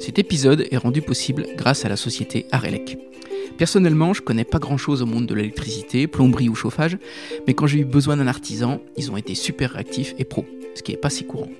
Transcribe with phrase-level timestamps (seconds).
[0.00, 2.96] Cet épisode est rendu possible grâce à la société Arelec.
[3.58, 6.96] Personnellement, je connais pas grand chose au monde de l'électricité, plomberie ou chauffage,
[7.46, 10.82] mais quand j'ai eu besoin d'un artisan, ils ont été super réactifs et pro, ce
[10.82, 11.50] qui est pas si courant.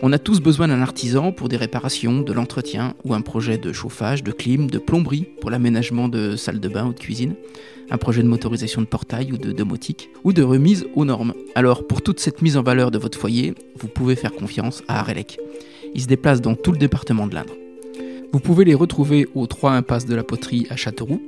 [0.00, 3.72] On a tous besoin d'un artisan pour des réparations, de l'entretien ou un projet de
[3.72, 7.34] chauffage, de clim, de plomberie pour l'aménagement de salles de bain ou de cuisine,
[7.90, 11.34] un projet de motorisation de portail ou de domotique, ou de remise aux normes.
[11.56, 15.00] Alors pour toute cette mise en valeur de votre foyer, vous pouvez faire confiance à
[15.00, 15.38] Arelec.
[15.94, 17.54] Ils se déplacent dans tout le département de l'Indre.
[18.32, 21.22] Vous pouvez les retrouver au 3 impasse de la Poterie à Châteauroux,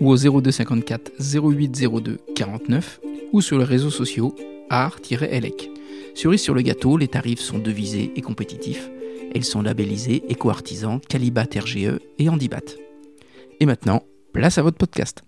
[0.00, 3.00] ou au 0254 0802 49,
[3.32, 4.34] ou sur les réseaux sociaux
[4.70, 5.70] art-elec.
[6.14, 8.90] Cerise sur le gâteau, les tarifs sont devisés et compétitifs.
[9.34, 12.60] Elles sont labellisées éco-artisans, Calibat RGE et Handibat.
[13.60, 14.02] Et maintenant,
[14.32, 15.22] place à votre podcast.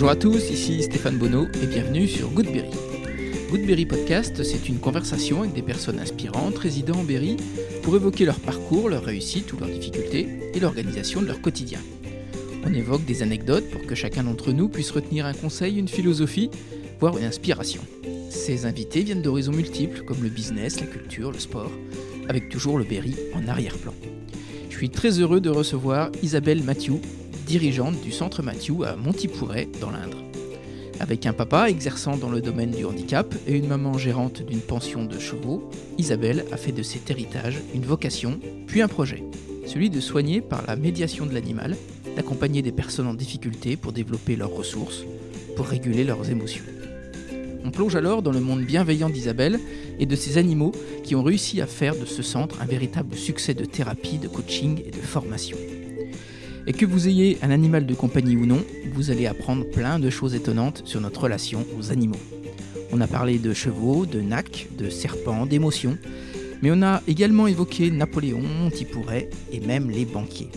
[0.00, 2.70] Bonjour à tous, ici Stéphane Bonneau et bienvenue sur Goodberry.
[3.50, 7.36] Goodberry Podcast, c'est une conversation avec des personnes inspirantes résidant en Berry
[7.82, 11.80] pour évoquer leur parcours, leur réussite ou leurs difficultés et l'organisation de leur quotidien.
[12.64, 16.48] On évoque des anecdotes pour que chacun d'entre nous puisse retenir un conseil, une philosophie,
[16.98, 17.82] voire une inspiration.
[18.30, 21.72] Ces invités viennent d'horizons multiples comme le business, la culture, le sport,
[22.26, 23.92] avec toujours le Berry en arrière-plan.
[24.70, 27.02] Je suis très heureux de recevoir Isabelle Mathieu,
[27.50, 30.18] dirigeante du centre Mathieu à Montipouret dans l'Indre.
[31.00, 35.04] Avec un papa exerçant dans le domaine du handicap et une maman gérante d'une pension
[35.04, 39.24] de chevaux, Isabelle a fait de cet héritage une vocation, puis un projet,
[39.66, 41.76] celui de soigner par la médiation de l'animal,
[42.14, 45.02] d'accompagner des personnes en difficulté pour développer leurs ressources,
[45.56, 46.62] pour réguler leurs émotions.
[47.64, 49.58] On plonge alors dans le monde bienveillant d'Isabelle
[49.98, 50.70] et de ses animaux
[51.02, 54.80] qui ont réussi à faire de ce centre un véritable succès de thérapie, de coaching
[54.86, 55.56] et de formation.
[56.66, 60.10] Et que vous ayez un animal de compagnie ou non, vous allez apprendre plein de
[60.10, 62.20] choses étonnantes sur notre relation aux animaux.
[62.92, 65.96] On a parlé de chevaux, de nacs, de serpents, d'émotions,
[66.62, 70.50] mais on a également évoqué Napoléon, Montipouret et même les banquiers.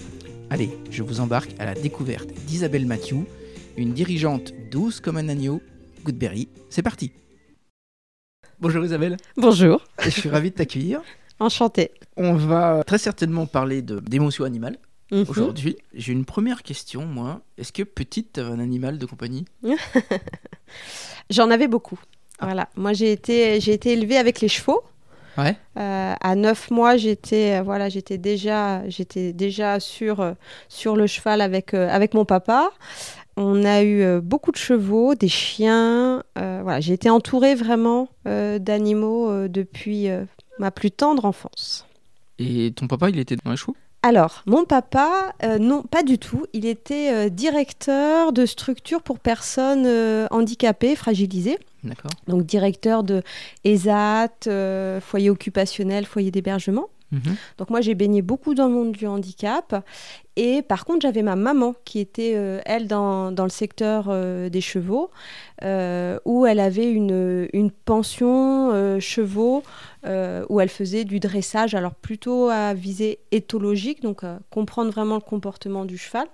[0.49, 3.17] Allez, je vous embarque à la découverte d'Isabelle Mathieu,
[3.77, 5.61] une dirigeante douce comme un agneau.
[6.03, 7.11] Goodberry, c'est parti
[8.59, 9.17] Bonjour Isabelle.
[9.35, 9.83] Bonjour.
[9.99, 11.01] Je suis ravi de t'accueillir.
[11.39, 11.91] Enchantée.
[12.15, 14.77] On va très certainement parler d'émotions animales.
[15.13, 15.25] Mhm.
[15.29, 17.41] Aujourd'hui, j'ai une première question, moi.
[17.59, 19.45] Est-ce que petite, tu un animal de compagnie
[21.29, 21.99] J'en avais beaucoup.
[22.41, 22.67] Voilà.
[22.75, 24.81] Moi, j'ai été, j'ai été élevée avec les chevaux.
[25.37, 25.55] Ouais.
[25.77, 30.33] Euh, à 9 mois, j'étais euh, voilà, j'étais déjà, j'étais déjà sur, euh,
[30.69, 32.71] sur le cheval avec, euh, avec mon papa.
[33.35, 36.23] On a eu euh, beaucoup de chevaux, des chiens.
[36.35, 40.07] voilà, j'ai été entourée vraiment d'animaux depuis
[40.59, 41.87] ma plus tendre enfance.
[42.37, 43.75] Et ton papa, il était dans les chevaux?
[44.05, 46.45] Alors, mon papa, euh, non, pas du tout.
[46.51, 51.57] Il était euh, directeur de structure pour personnes euh, handicapées, fragilisées.
[51.85, 52.11] D'accord.
[52.27, 53.23] Donc, directeur de
[53.63, 54.49] ESAT,
[54.99, 56.89] foyer occupationnel, foyer d'hébergement.
[57.13, 57.35] Mhm.
[57.57, 59.85] Donc, moi, j'ai baigné beaucoup dans le monde du handicap.
[60.35, 64.49] Et par contre, j'avais ma maman qui était, euh, elle, dans, dans le secteur euh,
[64.49, 65.11] des chevaux,
[65.61, 69.63] euh, où elle avait une, une pension chevaux,
[70.49, 75.85] où elle faisait du dressage, alors plutôt à visée éthologique, donc comprendre vraiment le comportement
[75.85, 76.27] du cheval.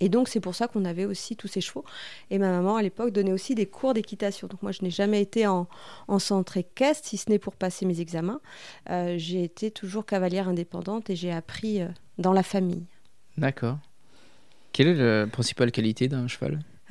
[0.00, 1.84] Et donc, c'est pour ça qu'on avait aussi tous ces chevaux.
[2.30, 4.46] Et ma maman, à l'époque, donnait aussi des cours d'équitation.
[4.46, 5.66] Donc, moi, je n'ai jamais été en,
[6.06, 8.40] en centre équestre, si ce n'est pour passer mes examens.
[8.90, 11.88] Euh, j'ai été toujours cavalière indépendante et j'ai appris euh,
[12.18, 12.86] dans la famille.
[13.36, 13.78] D'accord.
[14.72, 16.60] Quelle est la principale qualité d'un cheval?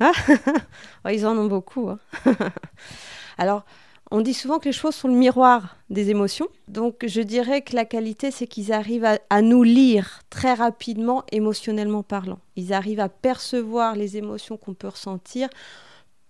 [1.04, 1.88] Oh, ils en ont beaucoup.
[1.90, 1.98] hein.
[3.38, 3.64] Alors,
[4.10, 6.48] on dit souvent que les chevaux sont le miroir des émotions.
[6.66, 11.24] Donc, je dirais que la qualité, c'est qu'ils arrivent à, à nous lire très rapidement,
[11.30, 12.40] émotionnellement parlant.
[12.56, 15.48] Ils arrivent à percevoir les émotions qu'on peut ressentir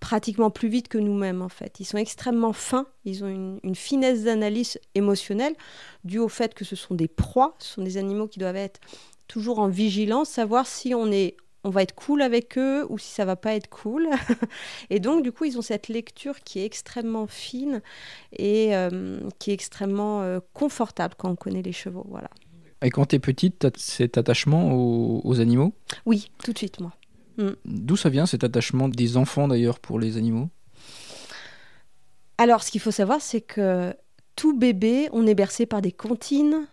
[0.00, 1.80] pratiquement plus vite que nous-mêmes, en fait.
[1.80, 5.54] Ils sont extrêmement fins, ils ont une, une finesse d'analyse émotionnelle
[6.04, 8.80] due au fait que ce sont des proies, ce sont des animaux qui doivent être
[9.26, 11.36] toujours en vigilance, savoir si on est
[11.68, 14.08] on va être cool avec eux ou si ça va pas être cool.
[14.90, 17.82] et donc, du coup, ils ont cette lecture qui est extrêmement fine
[18.32, 22.06] et euh, qui est extrêmement euh, confortable quand on connaît les chevaux.
[22.08, 22.30] Voilà.
[22.80, 25.74] Et quand t'es petite, t'as cet attachement aux, aux animaux?
[26.06, 26.94] Oui, tout de suite, moi.
[27.66, 30.48] D'où ça vient cet attachement des enfants d'ailleurs pour les animaux?
[32.38, 33.94] Alors, ce qu'il faut savoir, c'est que
[34.36, 36.66] tout bébé, on est bercé par des comptines,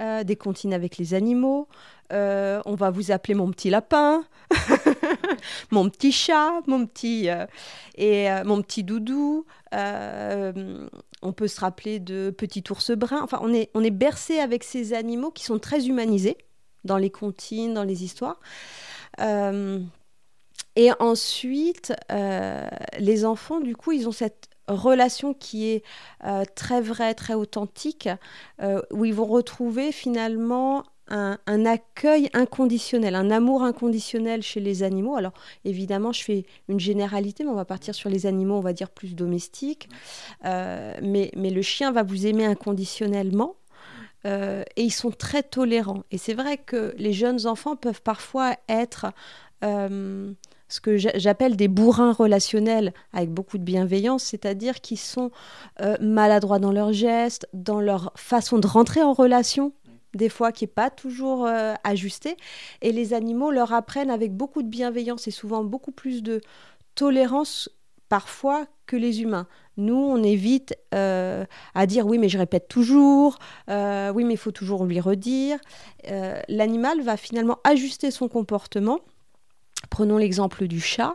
[0.00, 1.68] euh, des comptines avec les animaux.
[2.12, 4.24] Euh, on va vous appeler mon petit lapin,
[5.70, 7.44] mon petit chat, mon petit euh,
[7.96, 9.44] et mon petit doudou.
[9.72, 13.20] On peut se rappeler de petit ours brun.
[13.22, 16.38] Enfin, on est on est bercé avec ces animaux qui sont très humanisés
[16.84, 18.40] dans les comptines, dans les histoires.
[20.76, 21.92] Et ensuite,
[22.98, 25.82] les enfants, du coup, ils ont cette relation qui est
[26.24, 28.08] euh, très vraie, très authentique,
[28.62, 35.16] euh, où ils vont retrouver finalement un, accueil inconditionnel, un amour inconditionnel chez les animaux.
[35.16, 35.32] Alors
[35.64, 38.90] évidemment, je fais une généralité, mais on va partir sur les animaux, on va dire
[38.90, 39.88] plus domestiques.
[40.44, 43.56] mais, mais le chien va vous aimer inconditionnellement.
[44.24, 46.04] et ils sont très tolérants.
[46.12, 49.12] Et c'est vrai que les jeunes enfants peuvent parfois être
[50.70, 55.30] ce que j'appelle des bourrins relationnels avec beaucoup de bienveillance, c'est-à-dire qu'ils sont
[55.80, 59.72] euh, maladroits dans leurs gestes, dans leur façon de rentrer en relation,
[60.14, 62.36] des fois qui n'est pas toujours euh, ajustée.
[62.82, 66.40] Et les animaux leur apprennent avec beaucoup de bienveillance et souvent beaucoup plus de
[66.94, 67.68] tolérance
[68.08, 69.46] parfois que les humains.
[69.76, 71.44] Nous, on évite euh,
[71.74, 73.38] à dire oui, mais je répète toujours,
[73.68, 75.58] oui, mais il faut toujours lui redire.
[76.48, 78.98] L'animal va finalement ajuster son comportement
[79.90, 81.14] Prenons l'exemple du chat.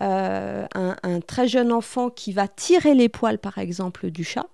[0.00, 4.46] Euh, un, très jeune enfant qui va tirer les poils, par exemple, du chat.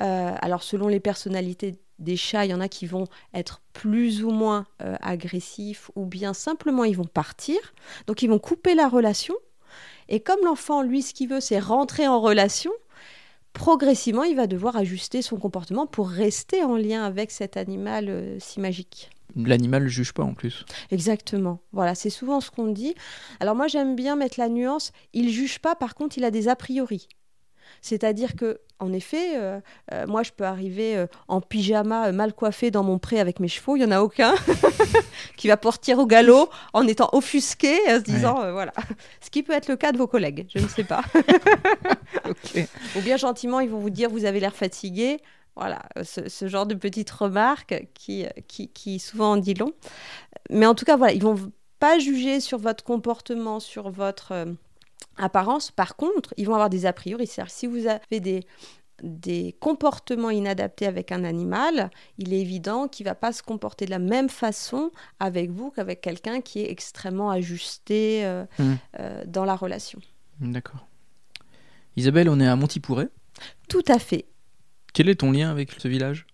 [0.00, 4.24] Euh, alors, selon les personnalités des chats, il y en a qui vont être plus
[4.24, 7.58] ou moins euh, agressifs ou bien simplement ils vont partir.
[8.06, 9.34] Donc, ils vont couper la relation.
[10.08, 12.72] Et comme l'enfant, lui, ce qu'il veut, c'est rentrer en relation,
[13.52, 18.60] progressivement, il va devoir ajuster son comportement pour rester en lien avec cet animal si
[18.60, 20.64] magique l'animal ne juge pas en plus.
[20.90, 21.60] Exactement.
[21.72, 22.94] Voilà, c'est souvent ce qu'on dit.
[23.40, 26.48] Alors moi j'aime bien mettre la nuance, il juge pas, par contre il a des
[26.48, 27.08] a priori.
[27.80, 29.60] C'est-à-dire que, en effet, euh,
[29.92, 33.48] euh, moi, je peux arriver euh, en pyjama, mal coiffé dans mon pré avec mes
[33.48, 33.76] chevaux.
[33.76, 34.34] Il y en a aucun
[35.36, 38.72] qui va partir au galop en étant offusqué, en se disant, voilà.
[39.20, 41.02] Ce qui peut être le cas de vos collègues, je ne sais pas.
[42.96, 45.18] Ou bien gentiment, ils vont vous dire, vous avez l'air fatigué.
[45.56, 49.72] Voilà, ce, genre de petites remarques qui, qui, qui, souvent en dit long.
[50.50, 54.52] Mais en tout cas, voilà, ils vont pas juger sur votre comportement, sur votre euh,
[55.16, 55.70] apparence.
[55.70, 57.26] Par contre, ils vont avoir des a priori.
[57.26, 58.44] C'est-à-dire, si vous avez des,
[59.02, 63.84] des comportements inadaptés avec un animal, il est évident qu'il ne va pas se comporter
[63.84, 68.74] de la même façon avec vous qu'avec quelqu'un qui est extrêmement ajusté euh, mmh.
[69.00, 70.00] euh, dans la relation.
[70.40, 70.86] D'accord.
[71.96, 73.08] Isabelle, on est à Montipouré
[73.68, 74.26] Tout à fait.
[74.96, 76.26] Quel est ton lien avec ce village?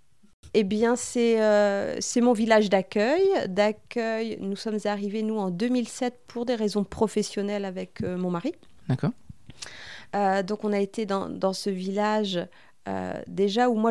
[0.54, 3.24] Eh bien, euh, c'est mon village d'accueil.
[3.48, 8.52] D'accueil, nous sommes arrivés, nous, en 2007 pour des raisons professionnelles avec euh, mon mari.
[8.88, 9.10] D'accord.
[10.14, 12.38] Euh, donc, on a été dans, dans ce village
[13.26, 13.90] déjà où moi,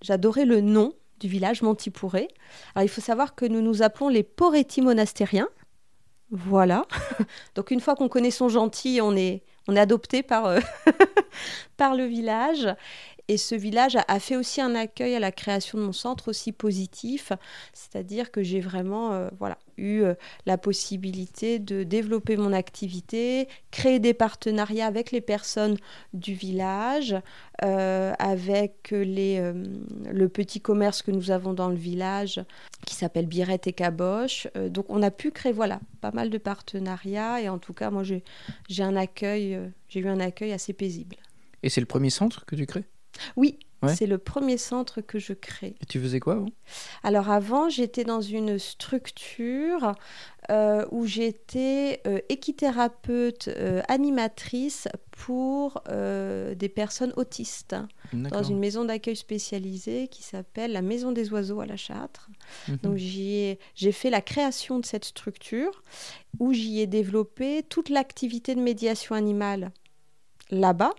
[0.00, 2.28] j'adorais le nom du village, Montipouré.
[2.76, 5.48] Alors, il faut savoir que nous nous appelons les Poretti monastériens.
[6.30, 6.84] Voilà.
[7.56, 10.56] donc, une fois qu'on connaît son gentil, on est, on est adopté par,
[11.76, 12.68] par le village.
[13.28, 16.52] Et ce village a, fait aussi un accueil à la création de mon centre aussi
[16.52, 17.32] positif,
[17.72, 23.98] c'est-à-dire que j'ai vraiment euh, voilà, eu euh, la possibilité de développer mon activité, créer
[23.98, 25.78] des partenariats avec les personnes
[26.12, 27.16] du village,
[27.64, 29.52] euh, avec les,
[30.10, 32.42] le petit commerce que nous avons dans le village
[32.84, 34.46] qui s'appelle Birette et Caboche.
[34.68, 38.02] donc on a pu créer voilà, pas mal de partenariats et en tout cas moi
[38.02, 41.16] j'ai un accueil, j'ai eu un accueil assez paisible.
[41.62, 42.84] Et c'est le premier centre que tu crées?
[43.36, 43.58] Oui,
[43.92, 45.74] c'est le premier centre que je crée.
[45.80, 46.48] Et tu faisais quoi avant
[47.02, 49.92] Alors avant, j'étais dans une structure
[50.50, 57.76] euh, où j'étais euh, équithérapeute euh, animatrice pour des personnes autistes
[58.12, 62.28] dans une maison d'accueil spécialisée qui s'appelle la Maison des Oiseaux à la Châtre.
[62.68, 62.78] Mhm.
[62.82, 65.82] Donc j'ai fait la création de cette structure
[66.40, 69.70] où j'y ai développé toute l'activité de médiation animale
[70.50, 70.94] là-bas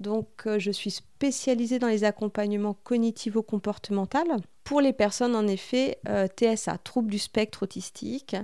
[0.00, 4.18] donc, euh, je suis spécialisée dans les accompagnements cognitivo-comportementaux
[4.64, 8.36] pour les personnes, en effet, euh, TSA, troubles du spectre autistique.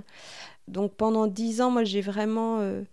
[0.67, 2.83] Donc, pendant dix ans, moi, j'ai vraiment euh,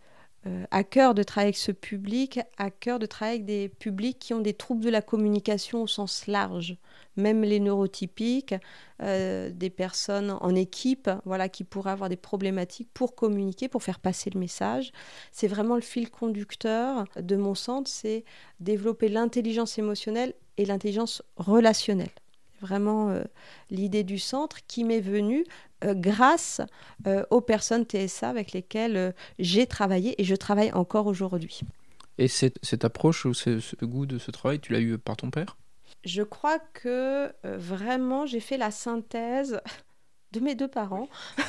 [0.70, 4.32] à cœur de travailler avec ce public, à cœur de travailler avec des publics qui
[4.32, 6.78] ont des troubles de la communication au sens large
[7.18, 8.54] même les neurotypiques,
[9.02, 13.98] euh, des personnes en équipe voilà, qui pourraient avoir des problématiques pour communiquer, pour faire
[13.98, 14.92] passer le message.
[15.32, 18.24] C'est vraiment le fil conducteur de mon centre, c'est
[18.60, 22.08] développer l'intelligence émotionnelle et l'intelligence relationnelle.
[22.60, 23.22] Vraiment euh,
[23.70, 25.44] l'idée du centre qui m'est venue
[25.84, 26.60] euh, grâce
[27.30, 31.62] aux personnes TSA avec lesquelles j'ai travaillé et je travaille encore aujourd'hui.
[32.18, 35.16] Et cette, cette approche ou ce, ce, goût de ce travail, tu l'as eu par
[35.16, 35.56] ton père?
[36.04, 39.60] Je crois que euh, vraiment j'ai fait la synthèse
[40.32, 41.08] de mes deux parents.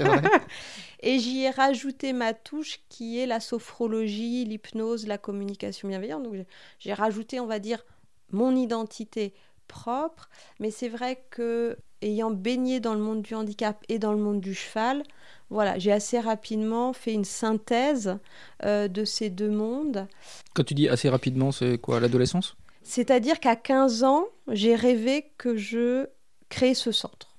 [1.00, 6.22] Et j'y ai rajouté ma touche qui est la sophrologie, l'hypnose, la communication bienveillante.
[6.22, 6.34] Donc
[6.78, 7.84] j'ai rajouté, on va dire,
[8.32, 9.34] mon identité
[9.66, 10.28] propre.
[10.60, 14.40] Mais c'est vrai que ayant baigné dans le monde du handicap et dans le monde
[14.40, 15.02] du cheval,
[15.50, 18.18] voilà, j'ai assez rapidement fait une synthèse
[18.64, 20.06] euh, de ces deux mondes.
[20.54, 22.56] Quand tu dis assez rapidement, c'est quoi, l'adolescence?
[22.82, 26.06] C'est-à-dire qu'à 15 ans, j'ai rêvé que je
[26.48, 27.34] crée ce centre.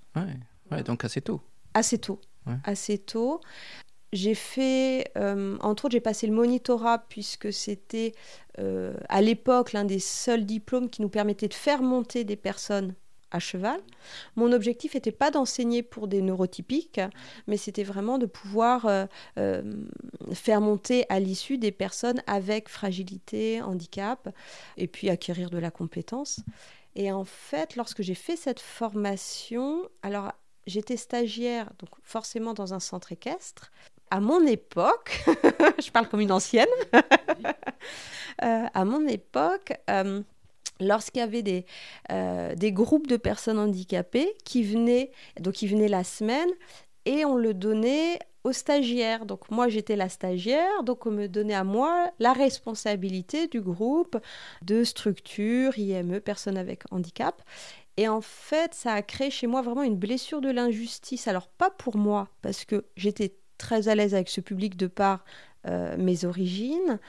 [0.72, 1.42] Ouais, donc assez tôt.
[1.74, 2.20] Assez tôt.
[2.64, 3.42] Assez tôt.
[4.14, 8.14] J'ai fait, euh, entre autres, j'ai passé le monitorat puisque c'était
[8.60, 12.96] euh, à l'époque l'un des seuls diplômes qui nous permettait de faire monter des personnes
[13.32, 13.82] à cheval.
[14.38, 17.02] Mon objectif n'était pas d'enseigner pour des neurotypiques,
[17.48, 18.88] mais c'était vraiment de pouvoir
[19.38, 19.62] euh,
[20.34, 24.30] faire monter à l'issue des personnes avec fragilité, handicap,
[24.78, 26.40] et puis acquérir de la compétence.
[26.96, 30.32] Et en fait, lorsque j'ai fait cette formation, alors
[30.66, 33.72] j'étais stagiaire, donc forcément dans un centre équestre.
[34.10, 35.26] À mon époque,
[35.84, 39.74] je parle comme une ancienne, euh, à mon époque,
[40.80, 41.66] lorsqu'il y avait des,
[42.12, 46.50] euh, des groupes de personnes handicapées qui venaient, donc qui venaient la semaine,
[47.06, 49.26] et on le donnait aux stagiaires.
[49.26, 54.18] Donc moi j'étais la stagiaire, donc on me donnait à moi la responsabilité du groupe
[54.62, 57.42] de structure, IME, personnes avec handicap.
[58.00, 61.28] Et en fait, ça a créé chez moi vraiment une blessure de l'injustice.
[61.28, 65.24] Alors pas pour moi, parce que j'étais très à l'aise avec ce public de part
[65.68, 67.00] euh, mes origines,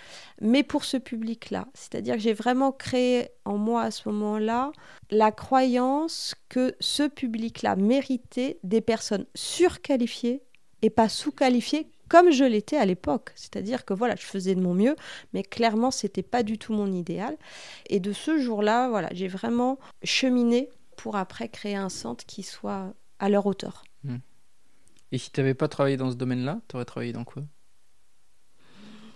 [0.41, 1.69] mais pour ce public-là.
[1.75, 4.73] C'est-à-dire que j'ai vraiment créé en moi à ce moment-là
[5.11, 10.43] la croyance que ce public-là méritait des personnes surqualifiées
[10.83, 13.33] et pas sous-qualifiées comme je l'étais à l'époque.
[13.37, 14.97] C'est-à-dire que voilà, je faisais de mon mieux,
[15.35, 17.37] mais clairement, c'était pas du tout mon idéal.
[17.89, 22.93] Et de ce jour-là, voilà, j'ai vraiment cheminé pour après créer un centre qui soit
[23.19, 23.85] à leur hauteur.
[24.05, 24.17] Hmm.
[25.13, 27.43] Et si tu n'avais pas travaillé dans ce domaine-là, tu aurais travaillé dans quoi?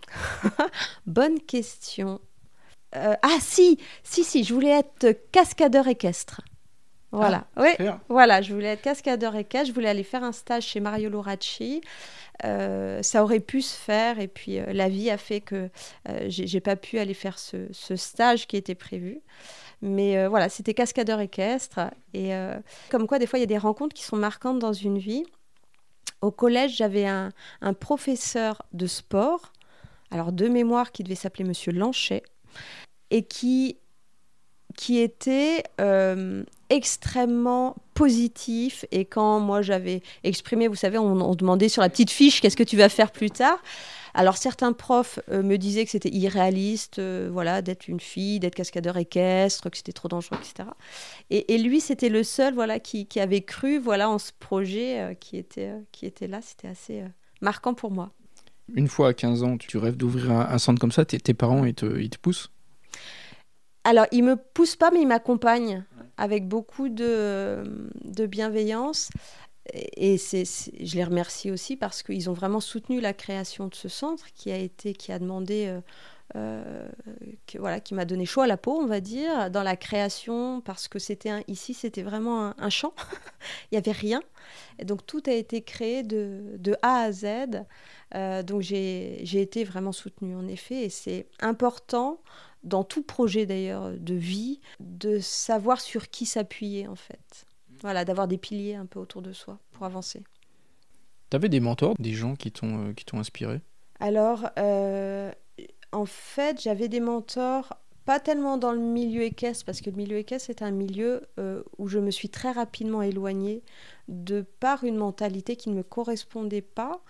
[1.07, 2.21] Bonne question.
[2.97, 6.43] Euh, ah si, si, si, je voulais être cascadeur équestre.
[7.15, 10.65] Voilà, ah, oui, voilà, je voulais être cascadeur équestre, je voulais aller faire un stage
[10.65, 11.83] chez Mario Loracci.
[12.45, 15.69] Euh, ça aurait pu se faire et puis euh, la vie a fait que
[16.29, 19.21] j'ai pas pu aller faire ce, ce, stage qui était prévu.
[19.83, 21.81] Mais voilà, c'était cascadeur équestre
[22.15, 22.31] et
[22.89, 25.25] comme quoi des fois il y a des rencontres qui sont marquantes dans une vie.
[26.23, 27.33] Au collège, j'avais un,
[27.79, 29.53] professeur de sport
[30.13, 32.23] alors de mémoire qui devait s'appeler Monsieur Lanchet,
[33.11, 33.79] et qui,
[34.77, 38.85] qui était euh, extrêmement positif.
[38.91, 42.63] Et quand moi j'avais exprimé, vous savez, on, demandait sur la petite fiche qu'est-ce que
[42.63, 43.59] tu vas faire plus tard.
[44.15, 48.55] Alors certains profs euh, me disaient que c'était irréaliste, euh, voilà, d'être une fille, d'être
[48.55, 50.69] cascadeur équestre, que c'était trop dangereux, etc.
[51.31, 55.37] Et, lui, c'était le seul, voilà, qui, qui, avait cru, voilà, en ce projet qui
[55.37, 56.41] était, qui était là.
[56.43, 57.03] C'était assez
[57.41, 58.11] marquant pour moi.
[58.75, 61.75] Une fois à 15 ans, tu rêves d'ouvrir un, centre comme ça, tes, parents, ils
[61.75, 62.51] te, ils te poussent?
[63.85, 65.85] Alors, ils me poussent pas, mais ils m'accompagnent
[66.17, 69.11] avec beaucoup de, de bienveillance.
[69.73, 73.89] Et c'est, je les remercie aussi parce qu'ils ont vraiment soutenu la création de ce
[73.89, 75.81] centre qui a été, qui a demandé euh,
[76.35, 76.89] euh,
[77.59, 80.89] voilà, qui m'a donné chaud à la peau, on va dire, dans la création, parce
[80.89, 82.95] que c'était ici, c'était vraiment un, champ.
[83.71, 84.23] Il n'y avait rien.
[84.79, 87.27] Et donc tout a été créé de, A à Z.
[88.15, 90.85] Euh, donc j'ai été vraiment soutenue, en effet.
[90.85, 92.21] Et c'est important,
[92.65, 97.47] dans tout projet d'ailleurs de vie, de savoir sur qui s'appuyer, en fait.
[97.83, 100.23] Voilà, d'avoir des piliers un peu autour de soi pour avancer.
[101.31, 103.61] Tu avais des mentors, des gens qui t'ont euh, inspiré?
[104.01, 105.33] Alors, euh,
[105.93, 107.75] en fait, j'avais des mentors,
[108.05, 111.63] pas tellement dans le milieu équestre, parce que le milieu équestre, c'est un milieu euh,
[111.79, 113.63] où je me suis très rapidement éloignée
[114.09, 117.03] de par une mentalité qui ne me correspondait pas.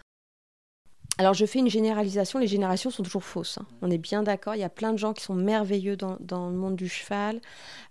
[1.19, 3.59] Alors je fais une généralisation, les générations sont toujours fausses.
[3.59, 3.66] Hein.
[3.83, 6.16] On est bien d'accord, il y a plein de gens qui sont merveilleux dans,
[6.49, 7.40] le monde du cheval,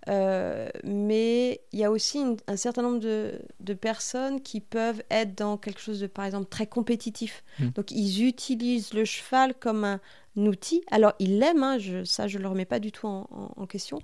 [0.08, 5.56] euh, mais il y a aussi un certain nombre de, personnes qui peuvent être dans
[5.56, 7.44] quelque chose de, par exemple, très compétitif.
[7.58, 7.68] Mmh.
[7.70, 10.00] Donc ils utilisent le cheval comme un,
[10.36, 10.82] outil.
[10.90, 13.98] Alors, il l'aime, hein, ça, je ne le remets pas du tout en, question.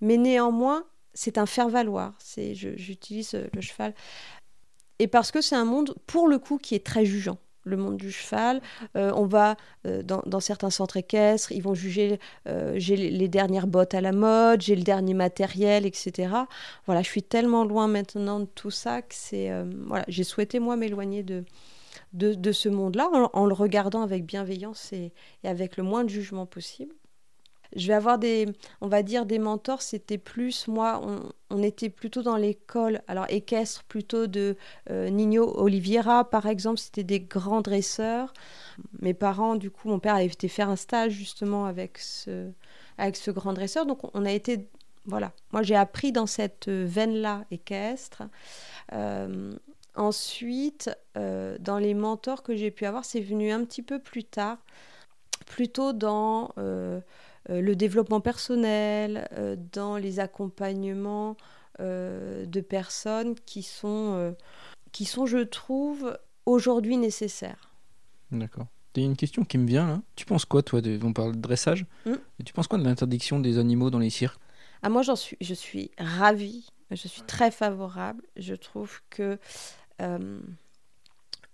[0.00, 0.84] Mais néanmoins,
[1.14, 2.14] c'est un faire-valoir.
[2.36, 3.94] J'utilise euh, le cheval.
[4.98, 7.96] Et parce que c'est un monde, pour le coup, qui est très jugeant le monde
[7.96, 8.60] du cheval.
[8.96, 9.56] Euh, on va
[9.86, 12.18] euh, dans, certains centres équestres, ils vont juger
[12.76, 16.32] j'ai les dernières bottes à la mode, j'ai le dernier matériel, etc.
[16.86, 19.50] Voilà, je suis tellement loin maintenant de tout ça que c'est
[19.86, 21.44] voilà, j'ai souhaité moi m'éloigner de
[22.12, 25.12] de, ce monde-là en, le regardant avec bienveillance et,
[25.44, 26.94] avec le moins de jugement possible.
[27.76, 28.46] Je vais avoir des,
[28.80, 31.00] on va dire, des mentors, c'était plus, moi,
[31.50, 34.56] on, était plutôt dans l'école, alors équestre plutôt de
[34.90, 38.32] euh, Nino Oliveira, par exemple, c'était des grands dresseurs.
[39.00, 42.50] Mes parents, du coup, mon père avait été faire un stage justement avec ce,
[42.96, 44.68] avec ce grand dresseur, donc on a été
[45.06, 48.22] Voilà, moi j'ai appris dans cette veine-là équestre.
[48.92, 49.52] Euh,
[49.94, 54.24] ensuite, euh, dans les mentors que j'ai pu avoir, c'est venu un petit peu plus
[54.24, 54.58] tard,
[55.46, 57.00] plutôt dans euh,
[57.48, 59.28] le développement personnel,
[59.72, 61.36] dans les accompagnements
[61.78, 64.34] de personnes qui sont,
[64.92, 67.74] qui sont, je trouve, aujourd'hui nécessaires.
[68.30, 68.66] D'accord.
[68.98, 70.02] Il y a une question qui me vient là.
[70.16, 70.98] Tu penses quoi, toi de...
[71.04, 71.86] On parle de dressage.
[72.04, 74.40] Hmm tu penses quoi de l'interdiction des animaux dans les cirques?
[74.82, 76.68] Ah, Moi, j'en suis, je suis ravie.
[76.90, 78.24] Je suis très favorable.
[78.36, 79.38] Je trouve que
[80.00, 80.40] euh,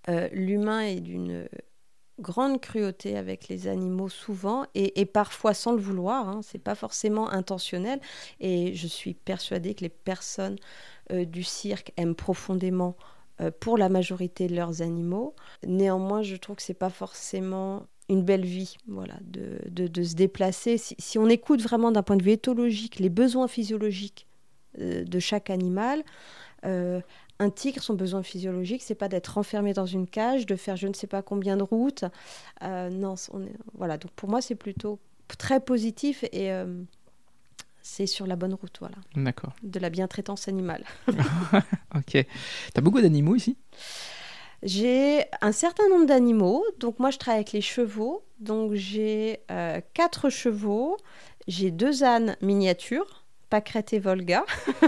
[0.08, 1.46] euh, l'humain est d'une
[2.18, 6.28] grande cruauté avec les animaux souvent et, parfois sans le vouloir.
[6.28, 8.00] Hein, c'est pas forcément intentionnel.
[8.40, 10.56] Et je suis persuadée que les personnes
[11.12, 12.96] euh, du cirque aiment profondément
[13.40, 15.34] euh, pour la majorité de leurs animaux.
[15.66, 20.76] Néanmoins, je trouve que c'est pas forcément une belle vie, voilà, de, de, se déplacer.
[20.76, 24.26] Si, on écoute vraiment d'un point de vue éthologique les besoins physiologiques
[24.78, 26.04] euh, de chaque animal,
[27.38, 30.86] un tigre, son besoin physiologique, c'est pas d'être enfermé dans une cage, de faire je
[30.86, 32.04] ne sais pas combien de routes.
[32.62, 33.98] non, on est, voilà.
[33.98, 34.98] Donc pour moi, c'est plutôt
[35.38, 36.50] très positif et
[37.84, 38.96] c'est sur la bonne route, voilà.
[39.14, 39.52] D'accord.
[39.62, 40.84] De la bientraitance animale.
[41.94, 42.10] ok.
[42.12, 42.26] Tu
[42.76, 43.58] as beaucoup d'animaux ici?
[44.62, 46.64] J'ai un certain nombre d'animaux.
[46.78, 48.24] Donc moi, je travaille avec les chevaux.
[48.40, 50.96] Donc j'ai euh, quatre chevaux.
[51.46, 54.46] J'ai deux ânes miniatures, Pâquerette et Volga.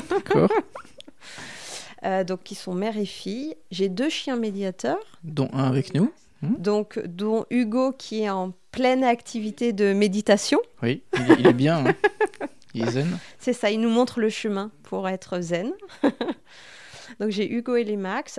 [0.09, 0.51] D'accord.
[2.05, 3.55] Euh, donc qui sont mère et fille.
[3.71, 5.19] J'ai deux chiens médiateurs.
[5.25, 6.13] Dont un avec nous.
[6.43, 10.61] Hmm donc, dont Hugo qui est en pleine activité de méditation.
[10.83, 11.03] Oui,
[11.39, 11.87] il est, bien.
[11.87, 11.95] Hein.
[13.39, 15.73] C'est ça, il nous montre le chemin pour être zen.
[17.21, 18.39] donc j'ai Hugo et les Max.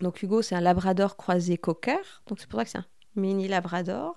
[0.00, 2.22] Donc Hugo, c'est un labrador croisé cocker.
[2.28, 2.86] Donc c'est pour ça que c'est un
[3.16, 4.16] mini labrador.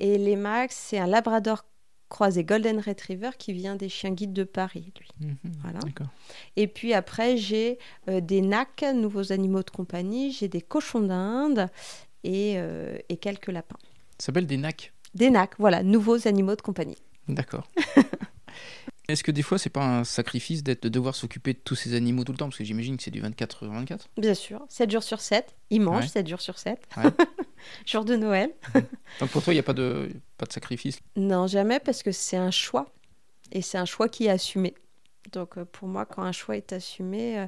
[0.00, 1.64] Et les Max, c'est un labrador
[2.08, 5.08] croisé golden retriever qui vient des chiens guides de Paris, lui.
[5.20, 5.80] Mhm, voilà.
[6.56, 10.32] Et puis après, j'ai euh, des nacs, nouveaux animaux de compagnie.
[10.32, 11.68] J'ai des cochons d'Inde
[12.22, 13.78] et, euh, et quelques lapins.
[14.18, 14.92] Ça s'appelle des nacs?
[15.14, 16.98] Des nacs, voilà, nouveaux animaux de compagnie.
[17.28, 17.68] D'accord.
[19.08, 21.94] Est-ce que des fois, c'est pas un sacrifice d'être, de devoir s'occuper de tous ces
[21.94, 22.46] animaux tout le temps?
[22.46, 24.08] Parce que j'imagine que c'est du 24 24.
[24.16, 25.54] Bien sûr, 7 jours sur 7.
[25.68, 26.78] Ils mangent 7 jours sur 7.
[27.86, 28.50] Jour de Noël.
[29.20, 30.98] Donc pour toi, il n'y a pas de, pas de sacrifice?
[31.16, 32.86] Non, jamais, parce que c'est un choix.
[33.52, 34.74] Et c'est un choix qui est assumé.
[35.32, 37.46] Donc euh, pour moi, quand un choix est assumé, euh,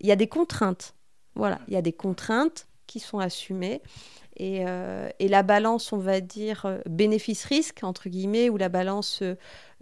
[0.00, 0.94] il y a des contraintes.
[1.34, 3.82] Voilà, il y a des contraintes qui sont assumées.
[4.40, 9.22] Euh, et, la balance, on va dire, bénéfice-risque, entre guillemets, ou la balance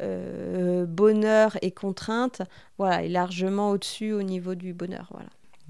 [0.01, 2.43] euh, bonheur et contrainte,
[2.79, 5.09] voilà, est largement au-dessus au niveau du bonheur.
[5.11, 5.29] Voilà.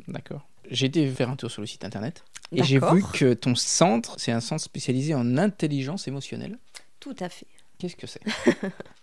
[0.08, 0.46] D'accord.
[0.70, 4.16] J'ai été faire un tour sur le site internet et j'ai vu que ton centre,
[4.18, 6.58] c'est un centre spécialisé en intelligence émotionnelle.
[7.00, 7.46] Tout à fait.
[7.78, 8.22] Qu'est-ce que c'est?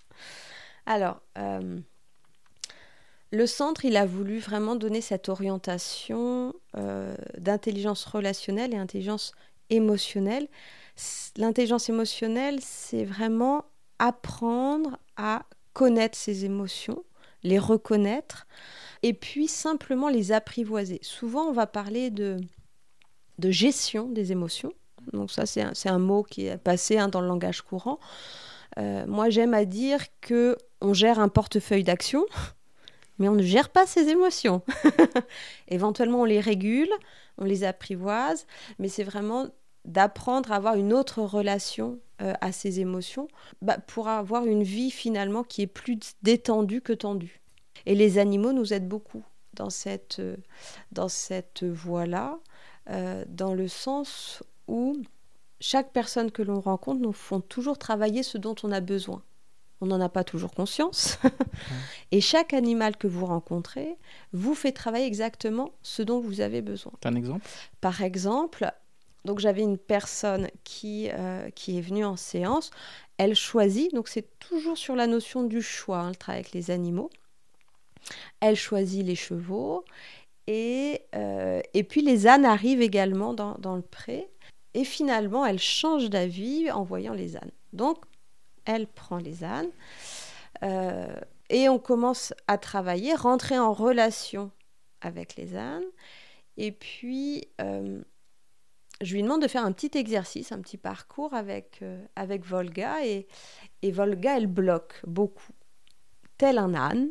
[0.85, 1.21] Alors,
[3.31, 6.53] le centre, il a voulu vraiment donner cette orientation
[7.37, 9.33] d'intelligence relationnelle et intelligence
[9.69, 10.47] émotionnelle.
[11.37, 13.65] L'intelligence émotionnelle, c'est vraiment
[13.99, 17.03] apprendre à connaître ses émotions,
[17.43, 18.45] les reconnaître,
[19.03, 20.99] et puis simplement les apprivoiser.
[21.03, 22.39] Souvent, on va parler de,
[23.43, 24.73] gestion des émotions.
[25.11, 27.99] Donc ça, c'est un, mot qui est passé hein, dans le langage courant.
[28.79, 32.25] Euh, moi, j'aime à dire que on gère un portefeuille d'action,
[33.19, 34.61] mais on ne gère pas ses émotions.
[35.67, 36.89] Éventuellement, on les régule,
[37.37, 38.47] on les apprivoise,
[38.79, 39.47] mais c'est vraiment
[39.83, 43.27] d'apprendre à avoir une autre relation euh, à ses émotions
[43.61, 47.42] bah, pour avoir une vie finalement qui est plus détendue que tendue.
[47.85, 50.37] Et les animaux nous aident beaucoup dans cette, euh,
[50.91, 52.39] dans cette voie-là,
[52.89, 54.97] euh, dans le sens où
[55.59, 59.21] chaque personne que l'on rencontre nous font toujours travailler ce dont on a besoin.
[59.81, 61.17] On n'en a pas toujours conscience.
[62.11, 63.97] Et chaque animal que vous rencontrez
[64.31, 66.93] vous fait travailler exactement ce dont vous avez besoin.
[67.03, 67.45] Un exemple?
[67.81, 68.71] Par exemple,
[69.25, 72.71] donc j'avais une personne qui, euh, qui est venue en séance.
[73.17, 76.71] Elle choisit, donc c'est toujours sur la notion du choix, hein, le travail avec les
[76.71, 77.09] animaux.
[78.39, 79.85] Elle choisit les chevaux.
[80.47, 84.29] Et, euh, et puis les ânes arrivent également dans, le pré.
[84.73, 87.51] Et finalement, elle change d'avis en voyant les ânes.
[87.73, 87.97] Donc,
[88.65, 89.69] elle prend les ânes.
[90.63, 91.15] Euh,
[91.49, 94.51] et on commence à travailler, rentrer en relation
[95.01, 95.83] avec les ânes.
[96.57, 97.45] Et puis,
[99.03, 103.05] je lui demande de faire un petit exercice, un petit parcours avec, euh, avec Volga.
[103.05, 103.27] Et,
[103.81, 105.53] et, Volga, elle bloque beaucoup,
[106.43, 107.09] tel un âne.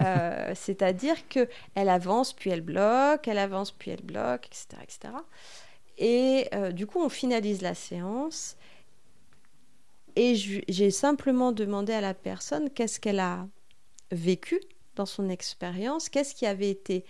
[0.00, 1.48] Euh, c'est-à-dire qu'elle
[1.88, 4.82] avance, puis elle bloque, elle avance, puis elle bloque, etc.
[4.82, 5.14] etc.
[5.96, 8.56] Et euh, du coup, on finalise la séance.
[10.16, 13.46] Et j'ai simplement demandé à la personne qu'est-ce qu'elle a,
[14.10, 14.58] vécu
[14.96, 17.04] dans son expérience, qu'est-ce qui avait été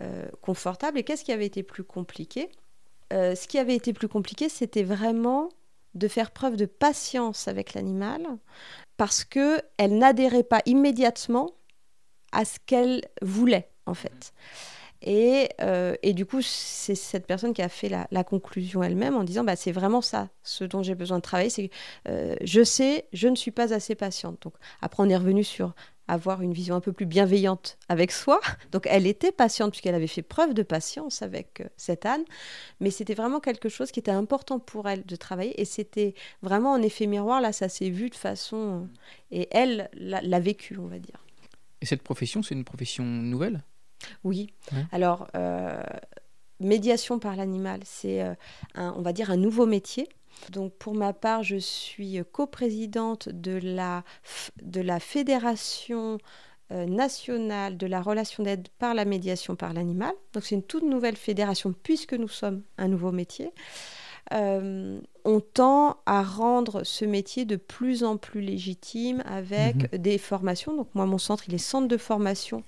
[0.00, 2.50] euh, confortable et qu'est-ce qui avait été plus compliqué.
[3.10, 5.50] Ce qui avait été plus compliqué, c'était vraiment
[5.94, 8.26] de faire preuve de patience avec l'animal
[9.02, 11.50] parce que elle n'adhérait pas immédiatement
[12.30, 14.32] à ce qu'elle voulait en fait.
[15.04, 19.24] Et, euh, et, du coup, c'est cette personne qui a fait la, conclusion elle-même en
[19.24, 21.50] disant bah, c'est vraiment ça, ce dont j'ai besoin de travailler.
[21.50, 21.70] C'est
[22.06, 24.40] euh, je sais, je ne suis pas assez patiente.
[24.42, 25.74] Donc, après, on est revenu sur
[26.08, 28.40] avoir une vision un peu plus bienveillante avec soi.
[28.70, 32.24] Donc, elle était patiente puisqu'elle avait fait preuve de patience avec euh, cette âne.
[32.80, 35.60] Mais c'était vraiment quelque chose qui était important pour elle de travailler.
[35.60, 37.40] Et c'était vraiment en effet miroir.
[37.40, 38.88] Là, ça s'est vu de façon.
[39.30, 41.24] Et elle l'a vécu, on va dire.
[41.80, 43.62] Et cette profession, c'est une profession nouvelle?
[44.24, 44.52] Oui.
[44.92, 45.82] Alors, euh,
[46.60, 48.34] médiation par l'animal, c'est, euh,
[48.74, 50.08] on va dire, un nouveau métier.
[50.50, 54.04] Donc, pour ma part, je suis coprésidente de la,
[54.62, 56.18] de la Fédération
[56.72, 60.12] euh, nationale de la relation d'aide par la médiation par l'animal.
[60.32, 63.52] Donc, c'est une toute nouvelle fédération puisque nous sommes un nouveau métier.
[64.30, 69.98] on tend à rendre ce métier de plus en plus légitime avec mhm.
[69.98, 70.74] des formations.
[70.74, 72.64] Donc moi, mon centre, il est centre de formation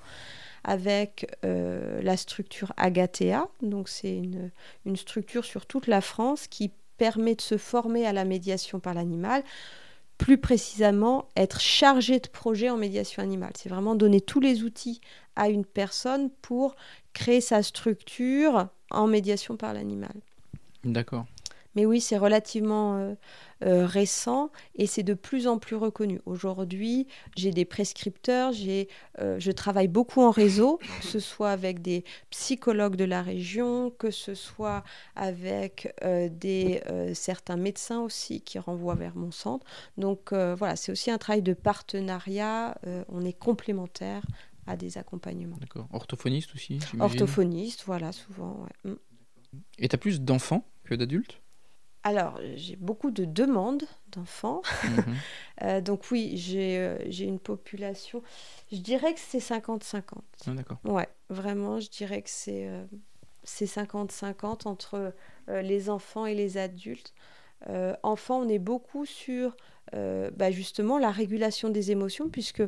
[0.64, 3.46] avec euh, la structure Agatea.
[3.62, 4.50] Donc c'est une,
[4.86, 8.94] une, structure sur toute la France qui permet de se former à la médiation par
[8.94, 9.42] l'animal.
[10.18, 13.52] Plus précisément, être chargé de projet en médiation animale.
[13.56, 15.00] C'est vraiment donner tous les outils
[15.34, 16.76] à une personne pour
[17.12, 20.14] créer sa structure en médiation par l'animal.
[20.84, 21.26] D'accord.
[21.74, 23.14] Mais oui, c'est relativement euh,
[23.64, 26.20] euh, récent et c'est de plus en plus reconnu.
[26.26, 27.06] Aujourd'hui,
[27.36, 28.88] j'ai des prescripteurs, j'ai,
[29.20, 33.90] euh, je travaille beaucoup en réseau, que ce soit avec des psychologues de la région,
[33.90, 34.84] que ce soit
[35.16, 36.82] avec des,
[37.14, 39.66] certains médecins aussi qui renvoient vers mon centre.
[39.98, 44.22] Donc voilà, c'est aussi un travail de partenariat, on est complémentaire
[44.66, 45.56] à des accompagnements.
[45.58, 45.88] D'accord.
[45.92, 48.66] Orthophoniste aussi Orthophoniste, voilà, souvent.
[48.84, 48.92] Ouais.
[48.92, 48.96] Mm.
[49.78, 51.42] Et tu as plus d'enfants que d'adultes?
[52.04, 54.62] Alors, j'ai beaucoup de demandes d'enfants.
[54.84, 55.14] Mhm.
[55.62, 58.22] Euh, donc oui, euh, j'ai une population,
[58.70, 60.02] je dirais que c'est 50-50.
[60.46, 60.78] Ah, d'accord.
[60.84, 62.68] Ouais, vraiment, je dirais que c'est
[63.46, 65.14] 50-50 euh, entre
[65.48, 67.14] les enfants et les adultes.
[68.02, 69.56] enfants, on est beaucoup sur
[69.92, 72.62] bah, justement la régulation des émotions, puisque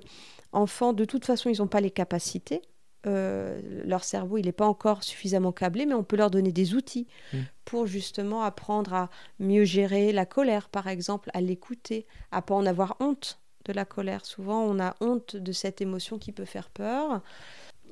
[0.53, 2.63] enfants, de toute façon, ils n'ont pas les capacités.
[3.07, 6.75] Euh, leur cerveau il n'est pas encore suffisamment câblé, mais on peut leur donner des
[6.75, 7.39] outils mm.
[7.65, 12.67] pour justement apprendre à mieux gérer la colère, par exemple, à l'écouter, à pas en
[12.67, 14.25] avoir honte de la colère.
[14.25, 17.21] Souvent, on a honte de cette émotion qui peut faire peur.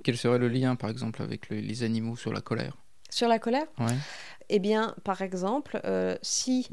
[0.03, 2.77] Quel serait le lien, par exemple, avec les animaux sur la colère?
[3.11, 3.67] Sur la colère?
[3.79, 3.95] Ouais.
[4.49, 6.69] Eh bien, par exemple, euh, si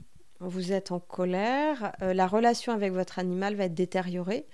[0.47, 4.47] vous êtes en colère, euh, la relation avec votre animal va être détériorée.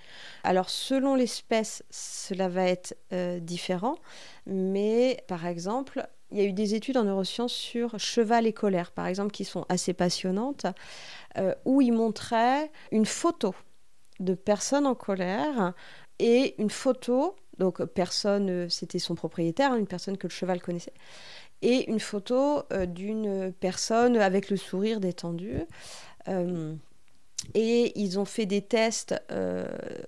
[0.43, 3.97] Alors selon l'espèce, cela va être euh, différent,
[4.45, 8.91] mais par exemple, il y a eu des études en neurosciences sur cheval et colère,
[8.91, 10.65] par exemple, qui sont assez passionnantes,
[11.37, 13.55] euh, où ils montraient une photo
[14.19, 15.73] de personnes en colère
[16.19, 20.93] et une photo, donc personne, c'était son propriétaire, hein, une personne que le cheval connaissait,
[21.61, 25.61] et une photo euh, d'une personne avec le sourire détendu.
[26.27, 26.73] Euh,
[27.53, 29.67] et ils ont fait des tests euh,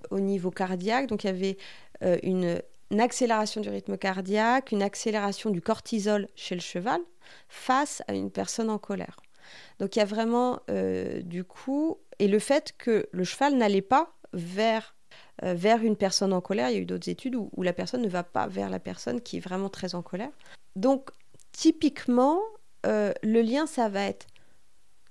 [0.09, 1.07] au niveau cardiaque.
[1.07, 1.57] Donc il y avait
[2.23, 2.61] une,
[2.97, 7.01] accélération du rythme cardiaque, une accélération du cortisol chez le cheval
[7.47, 9.17] face à une personne en colère.
[9.79, 10.59] Donc il y a vraiment
[11.23, 14.95] du coup, et le fait que le cheval n'allait pas vers
[15.43, 16.69] vers une personne en colère.
[16.69, 18.79] Il y a eu d'autres études où, où, la personne ne va pas vers la
[18.79, 20.31] personne qui est vraiment très en colère.
[20.75, 21.11] Donc,
[21.51, 22.39] typiquement,
[22.85, 24.27] euh, le lien, ça va être,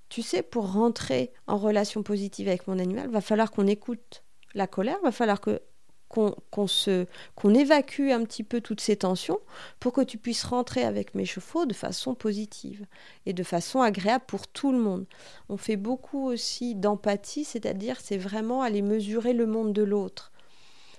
[0.08, 4.22] tu sais, pour rentrer en relation positive avec mon animal, va falloir qu'on écoute
[4.54, 5.60] la colère, va falloir que
[6.08, 9.40] qu'on se qu'on évacue un petit peu toutes ces tensions
[9.78, 12.86] pour que tu puisses rentrer avec mes chevaux de façon positive
[13.26, 15.06] et de façon agréable pour tout le monde.
[15.48, 20.32] On fait beaucoup aussi d'empathie, c'est-à-dire c'est vraiment aller mesurer le monde de l'autre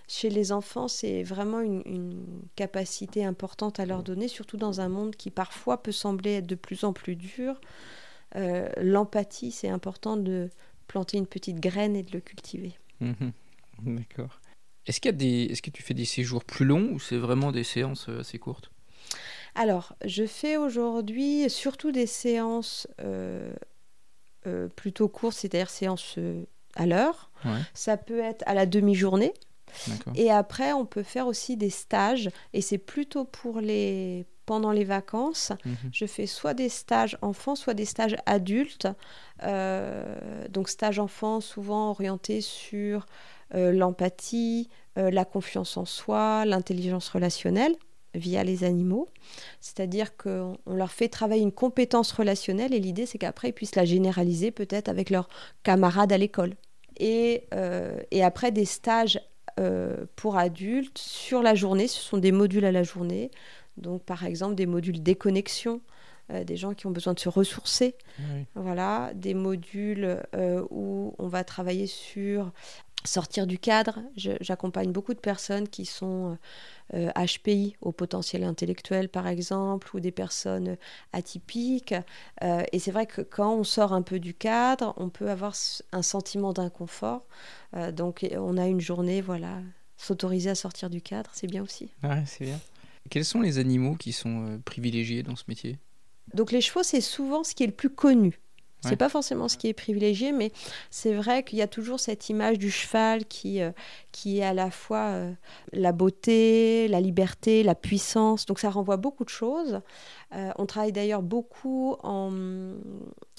[0.10, 5.16] chez les enfants, c'est vraiment une, capacité importante à leur donner, surtout dans un monde
[5.16, 7.62] qui parfois peut sembler être de plus en plus dur.
[8.36, 10.50] Euh, l'empathie, c'est important de
[10.88, 12.74] planter une petite graine et de le cultiver.
[13.00, 13.32] Mhm.
[13.84, 14.42] D'accord.
[14.88, 17.64] Est-ce qu'il des, est-ce que tu fais des séjours plus longs ou c'est vraiment des
[17.64, 18.72] séances euh, assez courtes?
[19.56, 23.54] Alors, je fais aujourd'hui surtout des séances euh,
[24.76, 26.18] plutôt courtes, c'est-à-dire séances
[26.76, 27.32] à l'heure.
[27.74, 29.34] Ça peut être à la demi-journée.
[30.16, 34.84] Et après, on peut faire aussi des stages, et c'est plutôt pour les pendant les
[34.84, 35.52] vacances.
[35.64, 35.76] Mhm.
[35.92, 38.88] Je fais soit des stages enfants, soit des stages adultes.
[39.44, 43.06] Euh, donc stage enfants, souvent orientés sur
[43.54, 47.76] l'empathie, la confiance en soi, l'intelligence relationnelle
[48.14, 49.08] via les animaux.
[49.60, 53.86] C'est-à-dire qu'on leur fait travailler une compétence relationnelle et l'idée c'est qu'après ils puissent la
[53.86, 55.30] généraliser peut-être avec leurs
[55.64, 56.56] camarades à l'école.
[57.00, 57.48] Et,
[58.12, 59.20] et, après des stages
[60.16, 63.32] pour adultes sur la journée, ce sont des modules à la journée.
[63.78, 65.82] Donc par exemple des modules déconnexion,
[66.32, 67.96] euh, des gens qui ont besoin de se ressourcer.
[68.56, 72.52] Voilà, des modules euh, où on va travailler sur
[73.06, 74.00] sortir du cadre.
[74.16, 76.38] J'accompagne beaucoup de personnes qui sont
[76.94, 80.78] HPI euh, au potentiel intellectuel, par exemple, ou des personnes
[81.14, 81.96] atypiques.
[82.42, 85.54] et c'est vrai que quand on sort un peu du cadre, on peut avoir
[85.92, 87.28] un sentiment d'inconfort.
[87.94, 89.60] donc on a une journée, voilà,
[89.98, 91.92] s'autoriser à sortir du cadre, c'est bien aussi.
[92.04, 92.60] Ouais, c'est bien.
[93.10, 95.78] Quels sont les animaux qui sont privilégiés dans ce métier?
[96.34, 98.40] Donc les chevaux, c'est souvent ce qui est le plus connu.
[98.82, 100.52] C'est pas forcément ce qui est privilégié, mais
[100.90, 103.72] c'est vrai qu'il y a toujours cette image du cheval qui, euh,
[104.12, 105.34] qui est à la fois euh,
[105.74, 108.46] la beauté, la liberté, la puissance.
[108.46, 109.82] Donc ça renvoie beaucoup de choses.
[110.34, 112.32] Euh, on travaille d'ailleurs beaucoup en,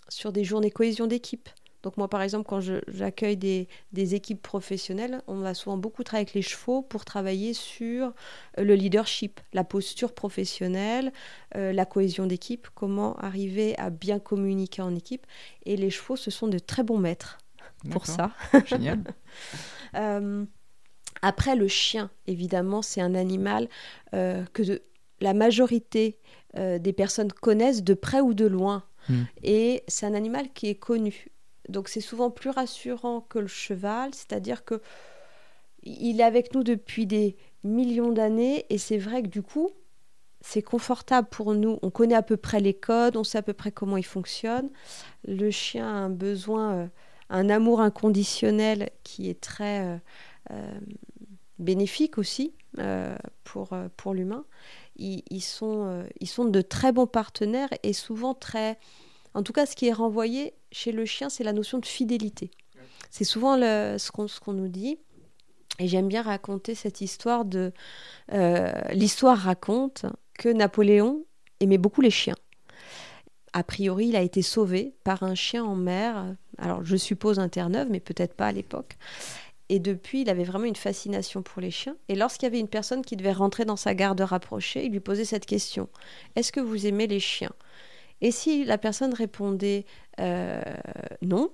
[0.09, 1.49] sur des journées cohésion d'équipe.
[1.83, 3.69] Donc moi, par exemple, quand j'accueille des,
[4.15, 8.07] équipes professionnelles, on va souvent beaucoup travailler avec les chevaux pour travailler sur
[8.59, 11.13] euh, le leadership, la posture professionnelle,
[11.57, 15.27] euh, la cohésion d'équipe, comment arriver à bien communiquer en équipe.
[15.65, 17.39] Et les chevaux, ce sont de très bons maîtres
[17.91, 18.33] pour ça.
[18.67, 19.03] Génial.
[19.97, 20.45] Euh,
[21.21, 23.69] après, le chien, évidemment, c'est un animal
[24.13, 24.81] que
[25.21, 26.21] la majorité
[26.55, 28.85] des personnes connaissent de près ou de loin.
[29.09, 29.23] Hmm.
[29.43, 31.27] Et c'est un animal qui est connu.
[31.69, 34.81] Donc c'est souvent plus rassurant que le cheval, c'est-à-dire que
[35.83, 39.71] il est avec nous depuis des millions d'années et c'est vrai que du coup,
[40.41, 41.79] c'est confortable pour nous.
[41.83, 44.71] On connaît à peu près les codes, on sait à peu près comment ils fonctionnent.
[45.27, 46.87] Le chien a un besoin, euh,
[47.29, 49.97] un amour inconditionnel qui est très euh,
[50.53, 50.81] euh,
[51.59, 52.55] bénéfique aussi
[53.43, 54.45] pour, pour l'humain.
[54.97, 58.79] Ils, sont, ils sont de très bons partenaires et souvent très
[59.35, 62.51] en tout cas, ce qui est renvoyé chez le chien, c'est la notion de fidélité.
[63.11, 64.99] C'est souvent ce qu'on nous dit.
[65.79, 67.73] Et j'aime bien raconter cette histoire de...
[68.33, 71.25] Euh, l'histoire raconte que Napoléon
[71.61, 72.37] aimait beaucoup les chiens.
[73.53, 76.37] A priori, il a été sauvé par un chien en mer.
[76.59, 78.97] Alors, je suppose un Terre-Neuve, mais peut-être pas à l'époque.
[79.71, 81.97] Et depuis, il avait vraiment une fascination pour les chiens.
[82.09, 85.01] Et lorsqu'il y avait une personne qui devait rentrer dans sa garde rapprochée, il lui
[85.01, 85.89] posait cette question.
[86.37, 87.53] Est-ce que vous aimez les chiens?
[88.21, 89.87] Et si la personne répondait
[90.21, 90.63] euh,
[91.23, 91.51] non,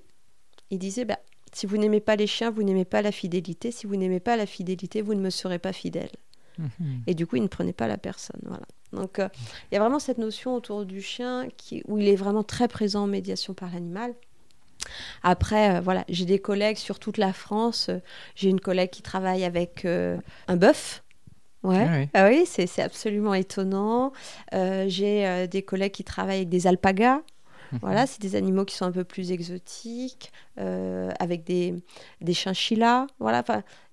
[0.71, 1.19] il disait bah,
[1.53, 3.71] si vous n'aimez pas les chiens, vous n'aimez pas la fidélité.
[3.71, 6.11] Si vous n'aimez pas la fidélité, vous ne me serez pas fidèle.
[6.59, 7.03] Mhm.
[7.07, 8.41] Et du coup, il ne prenait pas la personne.
[8.45, 8.67] Voilà.
[8.93, 9.29] Donc, euh,
[9.71, 12.69] il y a vraiment cette notion autour du chien qui, où il est vraiment très
[12.69, 14.15] présent en médiation par l'animal.
[15.23, 17.91] Après, euh, voilà, j'ai des collègues sur toute la France.
[18.35, 21.03] J'ai une collègue qui travaille avec un bœuf.
[21.67, 22.09] Ouais.
[22.15, 24.13] Ah oui, ah c'est absolument étonnant.
[24.55, 27.21] Euh, j'ai euh, des collègues qui travaillent avec des alpagas.
[27.73, 27.79] Mhm.
[27.83, 31.75] Voilà, c'est des animaux qui sont un peu plus exotiques, euh, avec des,
[32.21, 33.09] des chinchillas.
[33.19, 33.43] Voilà,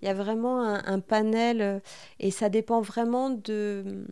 [0.02, 1.82] il y a vraiment un, panel
[2.20, 4.06] et ça dépend vraiment de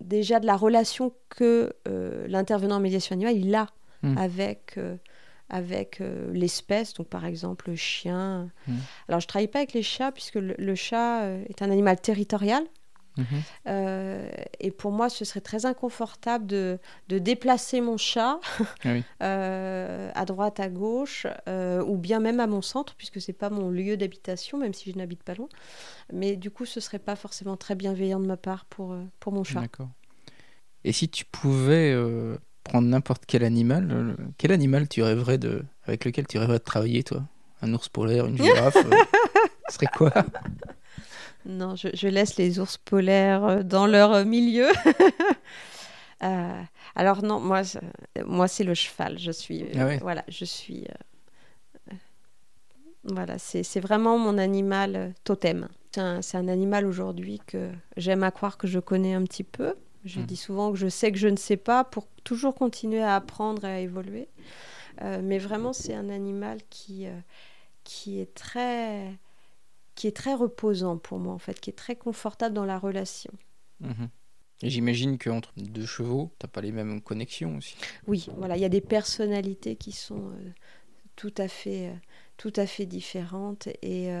[0.00, 1.74] déjà de la relation que
[2.26, 3.68] l'intervenant en médiation animale il a
[4.02, 4.18] mhm.
[4.18, 4.78] avec
[5.52, 8.50] avec euh, l'espèce, donc par exemple le chien.
[8.66, 8.72] Mmh.
[9.08, 12.64] Alors je travaille pas avec les chats puisque le, chat euh, est un animal territorial.
[13.18, 13.24] Mmh.
[13.68, 18.40] Euh, et pour moi, ce serait très inconfortable de, de déplacer mon chat
[18.84, 18.94] ah
[20.14, 23.98] à droite, à gauche, ou bien même à mon centre, puisque c'est pas mon lieu
[23.98, 25.48] d'habitation, même si je n'habite pas loin.
[26.10, 29.44] Mais du coup, ce serait pas forcément très bienveillant de ma part pour, pour mon
[29.44, 29.60] chat.
[29.60, 29.90] D'accord.
[30.84, 31.94] Et si tu pouvais
[32.62, 36.64] prendre n'importe quel animal, euh, quel animal tu rêverais de, avec lequel tu rêverais de
[36.64, 37.22] travailler, toi?
[37.60, 38.90] Un ours polaire, une girafe euh,
[39.68, 40.12] Ce serait quoi?
[41.46, 44.68] Non, je, laisse les ours polaires euh, dans leur milieu.
[46.94, 47.62] alors non, moi,
[48.24, 49.18] moi c'est le cheval.
[49.18, 50.86] Je suis, ah voilà, je suis,
[53.04, 55.68] voilà, c'est vraiment mon animal totem.
[55.92, 59.74] C'est un, animal aujourd'hui que j'aime à croire que je connais un petit peu.
[60.04, 60.26] Je mmh.
[60.26, 63.64] dis souvent que je sais que je ne sais pas pour toujours continuer à apprendre
[63.64, 64.28] et à évoluer.
[65.00, 67.18] Euh, mais vraiment, c'est un animal qui, euh,
[67.84, 69.16] qui, est très,
[69.94, 73.32] qui est très reposant pour moi, en fait, qui est très confortable dans la relation.
[73.80, 74.06] Mmh.
[74.62, 77.76] J'imagine qu'entre deux chevaux, tu n'as pas les mêmes connexions aussi.
[78.06, 80.50] Oui, voilà, il y a des personnalités qui sont euh,
[81.16, 81.92] tout, à fait,
[82.36, 83.68] tout à fait différentes.
[83.82, 84.12] Et,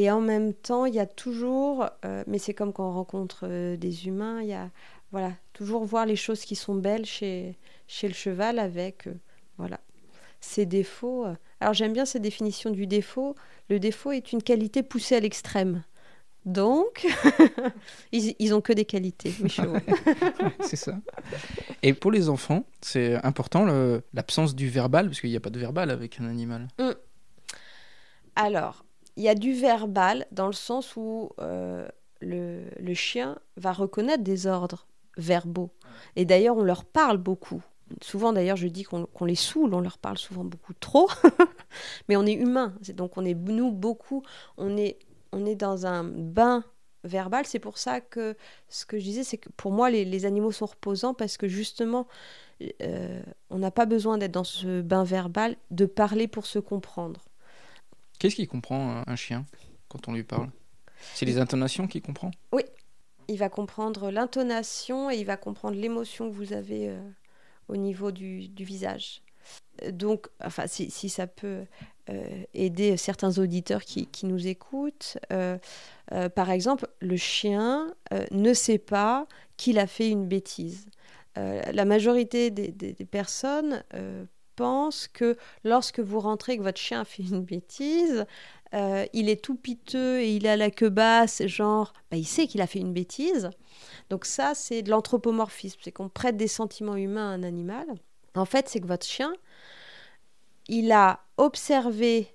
[0.00, 1.88] et en même temps, il y a toujours,
[2.28, 4.70] mais c'est comme quand on rencontre des humains, il y a
[5.10, 7.56] voilà, toujours voir les choses qui sont belles chez,
[7.86, 9.14] chez le cheval avec, euh,
[9.56, 9.80] voilà,
[10.40, 11.26] ses défauts.
[11.60, 13.34] Alors j'aime bien cette définition du défaut.
[13.70, 15.82] Le défaut est une qualité poussée à l'extrême.
[16.44, 17.06] Donc,
[18.12, 19.76] ils, ils ont que des qualités, mes chevaux.
[20.60, 20.98] c'est ça.
[21.82, 23.66] Et pour les enfants, c'est important
[24.14, 26.68] l'absence du verbal, parce qu'il n'y a pas de verbal avec un animal.
[28.36, 28.84] Alors,
[29.18, 31.86] il y a du verbal dans le sens où euh,
[32.20, 35.70] le, chien va reconnaître des ordres verbaux.
[36.14, 37.60] Et d'ailleurs, on leur parle beaucoup.
[38.00, 41.08] Souvent, d'ailleurs, je dis qu'on les saoule, on leur parle souvent beaucoup trop.
[42.08, 44.22] Mais on est humain, donc on est nous beaucoup,
[44.56, 44.98] on est,
[45.32, 46.62] on est dans un bain
[47.02, 47.44] verbal.
[47.44, 48.36] C'est pour ça que
[48.68, 51.48] ce que je disais, c'est que pour moi, les, les animaux sont reposants parce que
[51.48, 52.06] justement,
[52.82, 57.24] euh, on n'a pas besoin d'être dans ce bain verbal, de parler pour se comprendre.
[58.18, 59.46] Qu'est-ce qu'il comprend un- chien
[59.88, 60.50] quand on lui parle?
[61.14, 62.30] C'est les intonations qu'il comprend?
[63.30, 66.98] Il va comprendre l'intonation et il va comprendre l'émotion que vous avez euh,
[67.68, 69.20] au niveau du, du visage.
[69.92, 71.66] Donc, enfin, si, si ça peut
[72.08, 75.58] euh, aider certains auditeurs qui, qui nous écoutent, euh,
[76.34, 77.94] par exemple, le chien
[78.30, 79.26] ne sait pas
[79.58, 80.86] qu'il a fait une bêtise.
[81.36, 83.84] La majorité des, des- des personnes
[84.58, 88.26] pensent que lorsque vous rentrez, que votre chien a fait une bêtise,
[88.74, 92.48] euh, il est tout piteux et il a la queue basse, genre, bah, il sait
[92.48, 93.50] qu'il a fait une bêtise.
[94.10, 97.86] Donc ça, c'est de l'anthropomorphisme, c'est qu'on prête des sentiments humains à un animal.
[98.34, 99.32] En fait, c'est que votre chien,
[100.66, 102.34] il a observé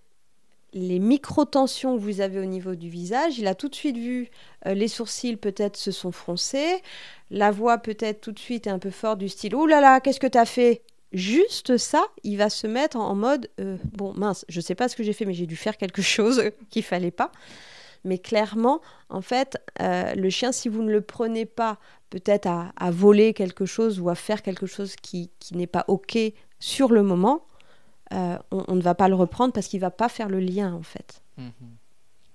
[0.71, 4.31] les micro-tensions que vous avez au niveau du visage, il a tout de suite vu
[4.65, 6.81] euh, les sourcils peut-être se sont froncés,
[7.29, 9.99] la voix peut-être tout de suite est un peu forte du style «Oh là là,
[9.99, 10.81] qu'est-ce que t'as fait?»
[11.13, 14.95] Juste ça, il va se mettre en mode euh, Bon, mince, je sais pas ce
[14.95, 17.31] que j'ai fait, mais j'ai dû faire quelque chose qu'il fallait pas.»
[18.05, 22.73] Mais clairement, en fait, euh, le chien, si vous ne le prenez pas peut-être à,
[22.75, 26.17] à voler quelque chose ou à faire quelque chose qui, qui n'est pas OK
[26.59, 27.45] sur le moment,
[28.11, 30.73] euh, on, on ne va pas le reprendre parce qu'il va pas faire le lien,
[30.73, 31.21] en fait.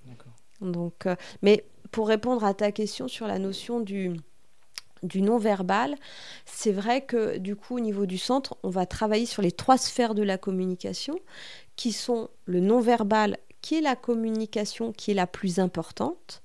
[0.06, 0.32] D'accord.
[0.62, 1.06] Donc,
[1.42, 4.16] mais pour répondre à ta question sur la notion du,
[5.02, 5.94] du non-verbal,
[6.44, 9.78] c'est vrai que du coup, au niveau du centre, on va travailler sur les trois
[9.78, 11.18] sphères de la communication,
[11.76, 16.42] qui sont le non-verbal, qui est la communication qui est la plus importante.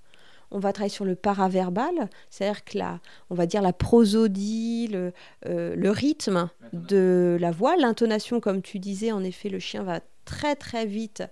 [0.52, 3.00] On va travailler sur le paraverbal, c'est-à-dire que la,
[3.32, 5.12] on va dire la prosodie, le,
[5.48, 10.00] euh, le rythme de la voix, l'intonation, comme tu disais, en effet, le chien va
[10.26, 11.24] très très vite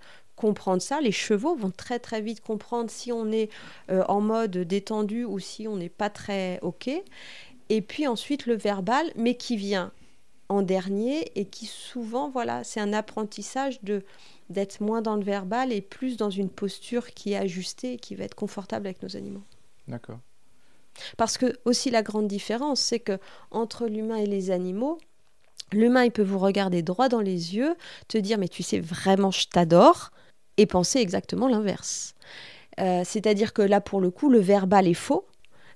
[0.41, 0.99] comprendre ça.
[1.01, 3.49] Les chevaux vont très très vite comprendre si on est
[3.91, 6.89] euh, en mode détendu ou si on n'est pas très OK.
[7.69, 9.91] Et puis ensuite le verbal, mais qui vient
[10.49, 14.03] en dernier et qui souvent, voilà, c'est un apprentissage de
[14.49, 18.15] d'être moins dans le verbal et plus dans une posture qui est ajustée et qui
[18.15, 19.43] va être confortable avec nos animaux.
[19.87, 20.19] D'accord.
[21.15, 23.17] Parce que aussi la grande différence, c'est que
[23.51, 24.97] entre l'humain et les animaux,
[25.71, 27.75] l'humain il peut vous regarder droit dans les yeux,
[28.09, 30.11] te dire mais tu sais vraiment je t'adore,
[30.57, 32.15] et penser exactement l'inverse.
[32.79, 35.27] Euh, C'est-à-dire que là pour le coup le verbal est faux,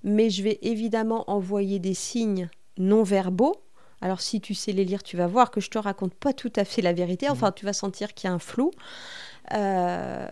[0.03, 3.55] mais je vais évidemment envoyer des signes non verbaux.
[4.01, 6.53] Alors si tu sais les lire, tu vas voir que je te raconte pas tout
[6.55, 7.29] à fait la vérité.
[7.29, 8.71] Enfin, tu vas sentir qu'il y a un flou.
[9.53, 10.29] Euh,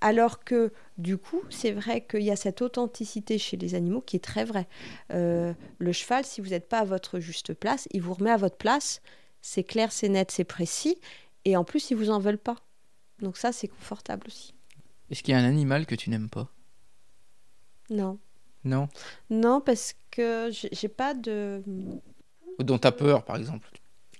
[0.00, 4.16] alors que du coup, c'est vrai qu'il y a cette authenticité chez les animaux qui
[4.16, 4.68] est très vraie.
[5.12, 8.36] Euh, le cheval, si vous n'êtes pas à votre juste place, il vous remet à
[8.36, 9.00] votre place.
[9.42, 10.98] C'est clair, c'est net, c'est précis.
[11.44, 12.56] Et en plus, ils vous en veulent pas.
[13.20, 14.54] Donc ça, c'est confortable aussi.
[15.10, 16.48] Est-ce qu'il y a un animal que tu n'aimes pas?
[17.90, 18.18] Non.
[18.64, 18.88] Non?
[19.30, 21.62] Non, parce que j'ai pas de...
[22.58, 23.70] Ou dont tu as peur, par exemple?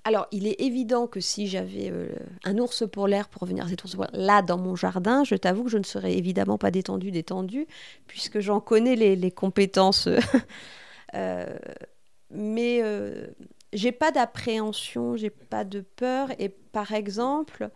[0.05, 2.09] Alors, il est évident que si j'avais euh,
[2.45, 5.65] un ours polaire pour revenir à cet ours polaire là dans mon jardin, je t'avoue
[5.65, 7.67] que je ne serais évidemment pas détendue, détendue,
[8.07, 10.09] puisque j'en connais les, les compétences.
[11.15, 11.59] Euh,
[12.31, 13.27] mais euh,
[13.73, 16.31] j'ai pas d'appréhension, j'ai pas de peur.
[16.39, 17.69] Et par exemple,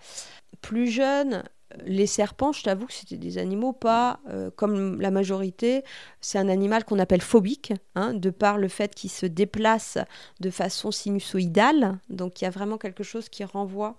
[0.62, 1.42] plus jeune,
[1.84, 5.84] les serpents, je t'avoue que c'était des animaux pas euh, comme la majorité.
[6.20, 9.98] C'est un animal qu'on appelle phobique, hein, de par le fait qu'il se déplace
[10.40, 11.98] de façon sinusoïdale.
[12.08, 13.96] Donc il y a vraiment quelque chose qui renvoie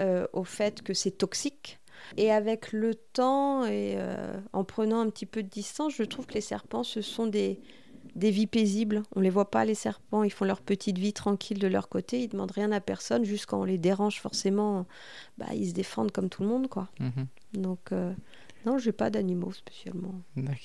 [0.00, 1.78] euh, au fait que c'est toxique.
[2.16, 6.26] Et avec le temps et euh, en prenant un petit peu de distance, je trouve
[6.26, 7.60] que les serpents, ce sont des,
[8.14, 9.02] des vies paisibles.
[9.14, 12.22] On les voit pas, les serpents, ils font leur petite vie tranquille de leur côté,
[12.22, 14.86] ils demandent rien à personne, juste quand on les dérange, forcément,
[15.38, 16.88] bah, ils se défendent comme tout le monde, quoi.
[17.00, 17.26] Mhm.
[17.54, 18.12] Donc, euh,
[18.66, 20.14] non, j'ai pas d'animaux spécialement.
[20.36, 20.58] D'accord.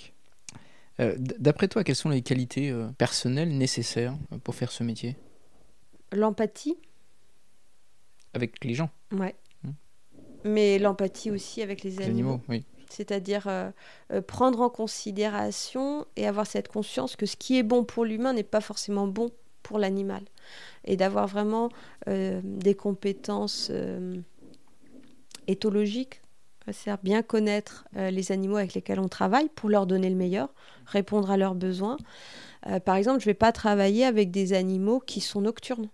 [1.01, 5.17] Euh, D'après toi, quelles sont les qualités euh, personnelles nécessaires euh, pour faire ce métier?
[6.13, 6.77] L'empathie,
[8.33, 9.35] Avec les gens, ouais.
[9.63, 9.71] Hmm.
[10.45, 12.29] Mais l'empathie aussi avec les les animaux.
[12.29, 12.63] animaux, oui.
[12.89, 13.71] C'est-à-dire euh,
[14.11, 18.33] euh, prendre en considération et avoir cette conscience que ce qui est bon pour l'humain
[18.33, 19.31] n'est pas forcément bon
[19.63, 20.23] pour l'animal
[20.83, 21.69] et d'avoir vraiment
[22.05, 23.71] des compétences
[25.47, 26.21] éthologiques,
[26.67, 30.53] c'est-à-dire bien connaître les animaux avec lesquels on travaille pour leur donner le meilleur,
[30.85, 31.97] répondre à leurs besoins.
[32.85, 35.89] par exemple, je ne vais pas travailler avec des animaux qui sont nocturnes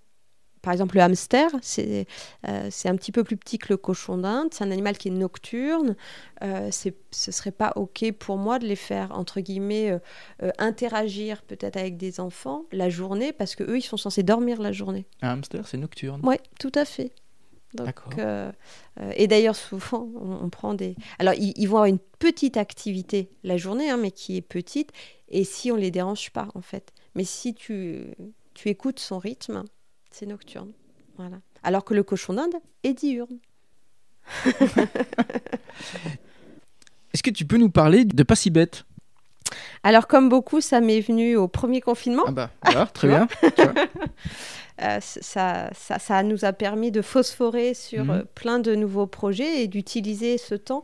[0.61, 2.05] par exemple, le hamster, c'est
[2.47, 4.49] euh, un petit peu plus petit que le cochon d'Inde.
[4.51, 5.95] C'est un animal qui est nocturne.
[6.43, 9.99] Euh, ce ne serait pas OK pour moi de les faire, entre guillemets,
[10.43, 14.71] euh, interagir peut-être avec des enfants la journée, parce qu'eux, ils sont censés dormir la
[14.71, 15.05] journée.
[15.21, 17.11] Un hamster, c'est nocturne Oui, tout à fait.
[17.73, 18.11] D'accord.
[19.15, 20.97] et d'ailleurs, souvent, on, prend des...
[21.19, 24.91] Alors, ils, vont avoir une petite activité la journée, hein, mais qui est petite,
[25.29, 26.91] et si on les dérange pas, en fait.
[27.15, 28.07] Mais si tu,
[28.53, 29.63] tu écoutes son rythme,
[30.11, 30.71] c'est nocturne.
[31.17, 31.37] Voilà.
[31.63, 33.37] Alors que le cochon d'Inde est diurne.
[37.13, 38.85] Est-ce que tu peux nous parler de Pas si bête?
[39.83, 42.23] Alors, comme beaucoup, ça m'est venu au premier confinement.
[42.27, 43.27] Ah bah, voilà, très bien.
[44.81, 48.09] Euh, ça, ça, ça, nous a permis de phosphorer sur mhm.
[48.09, 50.83] euh, plein de nouveaux projets et d'utiliser ce temps.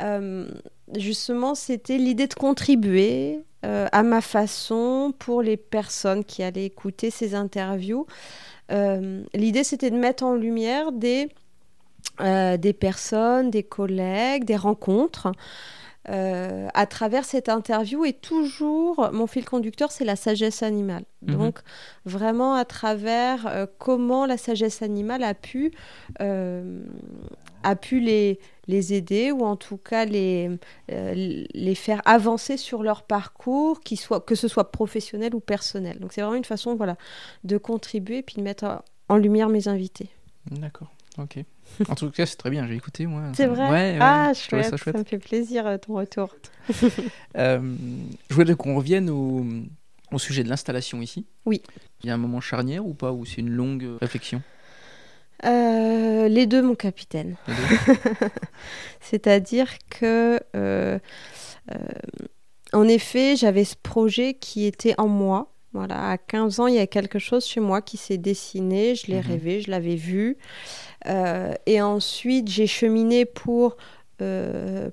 [0.00, 0.48] Euh,
[0.96, 7.10] justement, c'était l'idée de contribuer euh, à ma façon pour les personnes qui allaient écouter
[7.10, 8.06] ces interviews.
[8.70, 11.28] Euh, l'idée, c'était de mettre en lumière des,
[12.20, 15.32] euh, des personnes, des collègues, des rencontres.
[16.06, 21.38] à travers cette interview et toujours mon fil conducteur c'est la sagesse animale mhm.
[21.38, 21.60] donc
[22.04, 25.72] vraiment à travers comment la sagesse animale a pu
[26.18, 30.50] a pu les, les aider ou en tout cas les,
[30.90, 35.98] euh, les faire avancer sur leur parcours, soit, que ce soit professionnel ou personnel.
[35.98, 36.96] Donc c'est vraiment une façon voilà,
[37.44, 40.08] de contribuer et puis de mettre en lumière mes invités.
[40.50, 41.38] D'accord, ok.
[41.88, 43.22] En tout cas, c'est très bien, j'ai écouté moi.
[43.34, 43.70] C'est vrai?
[43.70, 44.94] Ouais, Ah, chouette, ça, chouette.
[44.96, 46.34] ça, me fait plaisir euh, ton retour.
[47.36, 47.74] euh,
[48.28, 49.44] je voudrais qu'on revienne au,
[50.12, 51.26] au sujet de l'installation ici.
[51.46, 51.62] Oui.
[52.02, 54.42] Il y a un moment charnière ou pas, ou c'est une longue réflexion?
[55.44, 57.36] Euh, les deux, mon capitaine.
[59.00, 60.98] C'est-à-dire que, euh,
[61.70, 61.76] euh,
[62.72, 65.50] en effet, j'avais ce projet qui était en moi.
[65.72, 68.94] Voilà, à 15 ans, il y a quelque chose chez moi qui s'est dessiné.
[68.94, 69.26] Je l'ai mhm.
[69.26, 70.36] rêvé, je l'avais vu.
[71.66, 73.76] et ensuite, j'ai cheminé pour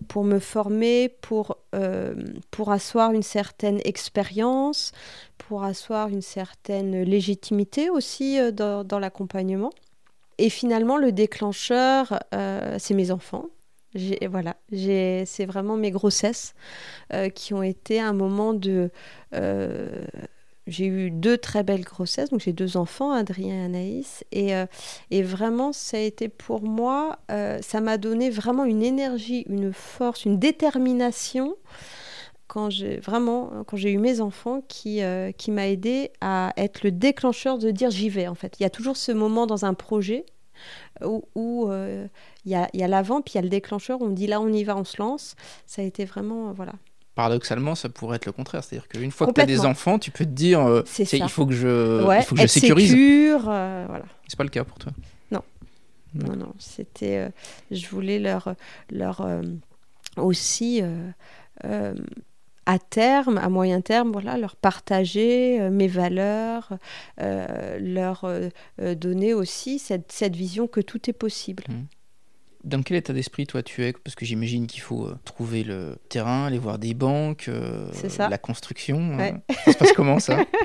[0.08, 1.58] pour me former, pour,
[2.50, 4.92] pour asseoir une certaine expérience,
[5.38, 9.70] pour asseoir une certaine légitimité aussi dans, dans l'accompagnement.
[10.42, 13.46] Et finalement, le déclencheur, euh, c'est mes enfants.
[14.28, 16.56] Voilà, c'est vraiment mes grossesses
[17.14, 18.90] euh, qui ont été un moment de.
[19.36, 20.04] Euh,
[20.66, 25.74] j'ai eu deux très belles grossesses, donc j'ai deux enfants, Adrien et Anaïs, et, vraiment
[25.74, 27.20] ça a été pour moi,
[27.62, 31.56] ça m'a donné vraiment une énergie, une force, une détermination
[32.48, 35.02] quand j'ai vraiment quand j'ai eu mes enfants qui,
[35.38, 38.60] qui m'a aidé à être le déclencheur de dire j'y vais en fait.
[38.60, 40.26] Il y a toujours ce moment dans un projet
[41.04, 42.08] où, euh,
[42.46, 44.42] il y a, y a l'avant puis il y a le déclencheur, on dit là
[44.42, 45.36] on y va, on se lance.
[45.66, 46.74] Ça a été vraiment euh, voilà.
[47.16, 48.64] Paradoxalement, ça pourrait être le contraire.
[48.64, 51.54] C'est-à-dire qu'une fois que tu as des enfants, tu peux te dire il faut que
[51.54, 52.94] je, il faut que je sécurise.
[53.42, 54.06] voilà.
[54.28, 54.94] C'est pas le cas pour toi?
[55.30, 55.42] Non.
[56.14, 56.54] Non, non.
[56.58, 57.30] C'était,
[57.70, 58.56] je voulais leur,
[58.90, 59.28] leur
[60.16, 60.82] aussi
[62.72, 66.70] à terme, à moyen terme, voilà, leur partager euh, mes valeurs,
[67.20, 68.50] euh, leur euh,
[68.96, 71.66] donner aussi cette, cette, vision que tout est possible.
[71.68, 71.74] Mmh.
[72.64, 73.92] Dans quel état d'esprit toi tu es?
[73.92, 77.50] Parce que j'imagine qu'il faut trouver le terrain, aller voir des banques,
[78.20, 79.18] la construction.
[79.66, 80.46] ça se passe comment ça?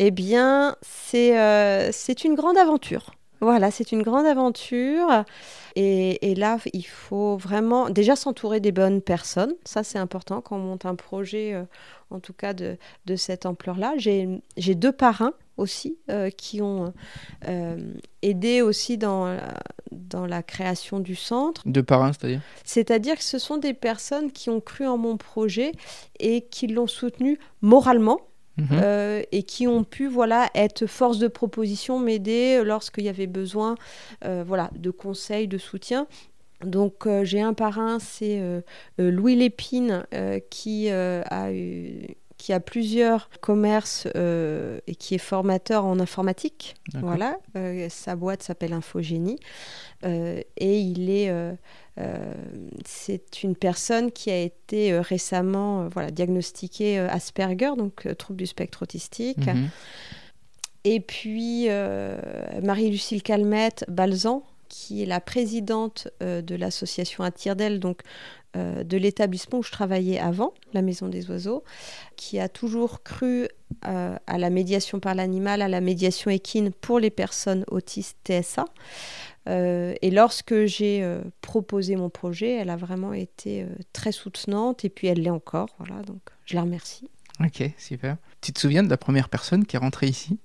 [0.00, 3.10] Eh bien, c'est c'est une grande aventure.
[3.40, 5.24] Voilà, c'est une grande aventure.
[5.76, 9.54] Et, là, il faut vraiment déjà s'entourer des bonnes personnes.
[9.64, 11.64] Ça, c'est important quand on monte un projet, euh,
[12.10, 12.76] en tout cas de,
[13.16, 13.94] cette ampleur-là.
[13.96, 16.92] J'ai deux parrains aussi euh, qui ont
[17.48, 19.36] euh, aidé aussi dans,
[19.92, 21.62] dans la création du centre.
[21.66, 22.40] Deux parrains, c'est-à-dire?
[22.64, 25.72] C'est-à-dire que ce sont des personnes qui ont cru en mon projet
[26.18, 28.20] et qui l'ont soutenu moralement
[28.58, 28.66] Mhm.
[28.72, 33.76] Euh, et qui ont pu voilà être force de proposition, m'aider lorsqu'il y avait besoin
[34.24, 36.06] euh, voilà de conseils, de soutien.
[36.64, 38.42] Donc euh, j'ai un parrain, c'est
[38.98, 40.04] Louis Lépine
[40.50, 41.50] qui a
[42.38, 46.76] qui a plusieurs commerces et qui est formateur en informatique.
[46.94, 47.38] Voilà,
[47.90, 49.38] sa boîte s'appelle Infogénie
[50.04, 51.30] et il est
[52.00, 52.32] euh,
[52.84, 58.46] c'est une personne qui a été euh, récemment euh, voilà, diagnostiquée Asperger, donc trouble du
[58.46, 59.46] spectre autistique.
[59.46, 59.68] Mhm.
[60.84, 61.68] Et puis
[62.62, 68.00] Marie-Lucille Calmette, Balzan, qui est la présidente de l'association Atirdel, donc
[68.54, 71.62] de l'établissement où je travaillais avant, la Maison des Oiseaux,
[72.16, 73.46] qui a toujours cru
[73.82, 78.64] à la médiation par l'animal, à la médiation équine pour les personnes autistes TSA.
[79.48, 84.84] Euh, et lorsque j'ai euh, proposé mon projet, elle a vraiment été euh, très soutenante
[84.84, 85.68] et puis elle l'est encore.
[85.78, 87.08] Voilà, donc je la remercie.
[87.40, 88.16] Ok, super.
[88.40, 90.38] Tu te souviens de la première personne qui est rentrée ici?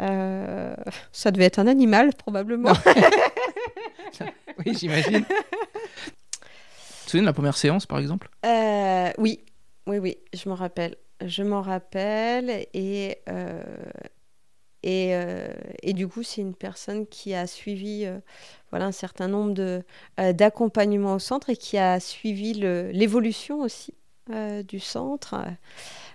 [0.00, 2.72] Ça devait être un animal, probablement.
[4.64, 5.24] oui, j'imagine.
[7.08, 8.28] Te souviens de la première séance, par exemple?
[9.16, 9.40] Oui,
[9.86, 10.96] oui, oui, je m'en rappelle.
[11.24, 13.22] Je m'en rappelle et
[14.82, 15.48] et, euh,
[15.82, 18.18] et, du coup, c'est une personne qui a suivi euh,
[18.70, 19.82] voilà, un certain nombre de,
[20.20, 23.94] euh, d'accompagnements au centre et qui a suivi l'évolution aussi
[24.68, 25.34] du centre.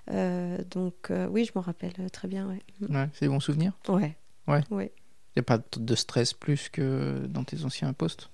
[0.07, 2.47] donc oui, je m'en rappelle très bien.
[2.47, 2.59] Ouais.
[2.87, 3.73] ouais c'est des bons souvenirs?
[3.87, 4.15] Ouais.
[4.47, 4.61] Ouais.
[4.69, 4.91] ouais.
[5.35, 8.29] Il n'y a pas de stress plus que dans tes anciens postes?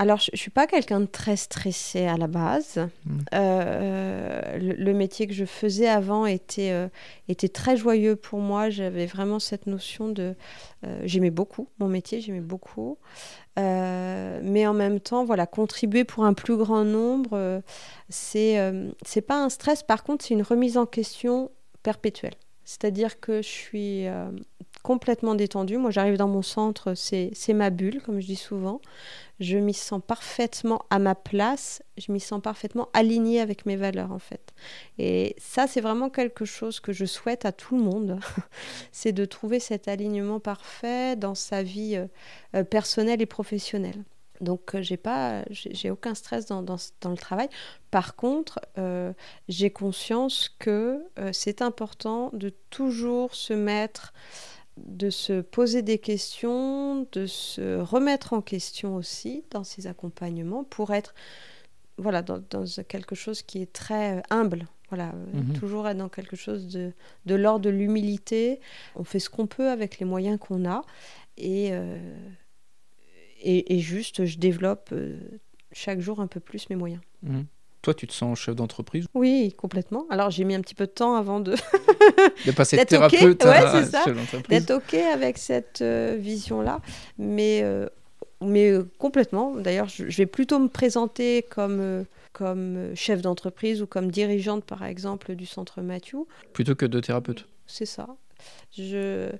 [0.00, 2.78] Alors, je ne suis pas quelqu'un de très stressé à la base.
[3.04, 3.18] Hmm.
[3.34, 6.86] Euh, le, métier que je faisais avant était, euh,
[7.28, 8.70] était très joyeux pour moi.
[8.70, 10.36] J'avais vraiment cette notion de...
[10.86, 12.96] Euh, j'aimais beaucoup mon métier, j'aimais beaucoup.
[13.56, 17.60] mais en même temps, voilà, contribuer pour un plus grand nombre,
[18.08, 18.72] c'est
[19.04, 19.82] c'est pas un stress.
[19.82, 21.50] Par contre, c'est une remise en question
[21.82, 22.34] perpétuelle.
[22.64, 24.06] C'est-à-dire que je suis
[24.84, 25.76] complètement détendue.
[25.76, 28.80] Moi, j'arrive dans mon centre, c'est ma bulle, comme je dis souvent
[29.40, 34.12] je m'y sens parfaitement à ma place, je m'y sens parfaitement alignée avec mes valeurs
[34.12, 34.52] en fait.
[34.98, 38.18] Et ça, c'est vraiment quelque chose que je souhaite à tout le monde,
[38.92, 42.06] c'est de trouver cet alignement parfait dans sa vie euh,
[42.56, 44.02] euh, personnelle et professionnelle.
[44.40, 46.78] Donc euh, j'ai pas, j'ai aucun stress dans, dans,
[47.10, 47.48] le travail.
[47.90, 48.60] Par contre,
[49.48, 54.12] j'ai conscience que c'est important de toujours se mettre
[54.86, 60.92] de se poser des questions, de se remettre en question aussi dans ses accompagnements pour
[60.92, 61.14] être
[61.98, 62.40] voilà, dans,
[62.88, 64.66] quelque chose qui est très euh, humble.
[64.88, 65.52] Voilà, euh, mhm.
[65.58, 66.92] toujours être dans quelque chose de,
[67.26, 68.60] de l'ordre de l'humilité.
[68.94, 70.82] On fait ce qu'on peut avec les moyens qu'on a.
[71.36, 71.98] Et, euh,
[73.42, 74.92] et, juste, je développe
[75.72, 77.02] chaque jour un peu plus mes moyens.
[77.22, 77.46] Mhm.
[77.82, 79.06] Toi, tu te sens chef d'entreprise?
[79.14, 80.06] Oui, complètement.
[80.10, 81.52] Alors, j'ai mis un petit peu de temps avant de,
[82.46, 84.48] de passer de thérapeute à chef d'entreprise.
[84.48, 86.80] D'être OK avec cette euh, vision-là.
[87.18, 87.88] Mais, euh,
[88.40, 89.54] mais euh, complètement.
[89.54, 95.36] D'ailleurs, je, vais plutôt me présenter comme, comme chef d'entreprise ou comme dirigeante, par exemple,
[95.36, 96.18] du centre Mathieu.
[96.52, 97.46] Plutôt que de thérapeute.
[97.68, 98.08] C'est ça.
[98.76, 99.30] Je,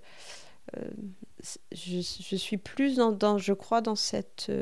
[1.73, 4.53] je, je, suis plus dans, dans, je crois, dans cette,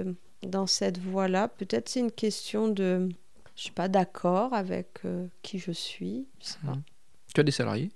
[0.43, 1.49] dans cette voie-là.
[1.49, 3.11] Peut-être c'est une question de
[3.57, 6.29] je suis pas d'accord avec euh, qui je suis.
[6.63, 6.83] Mhm.
[7.35, 7.91] Tu as des salariés?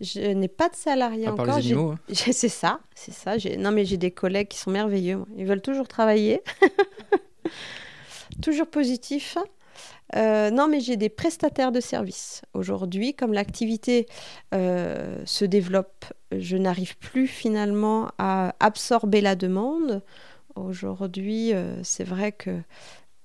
[0.00, 1.46] Je n'ai pas de salariés à encore.
[1.46, 1.98] Part les animaux, hein.
[2.12, 3.36] C'est ça, c'est ça.
[3.58, 5.24] Non, mais j'ai des collègues qui sont merveilleux.
[5.36, 6.42] Ils veulent toujours travailler,
[8.42, 9.38] toujours positifs.
[10.16, 12.42] Euh, non, mais j'ai des prestataires de services.
[12.52, 14.06] Aujourd'hui, comme l'activité
[14.52, 16.04] euh, se développe,
[16.36, 20.02] je n'arrive plus finalement à absorber la demande.
[20.56, 22.60] Aujourd'hui, c'est vrai que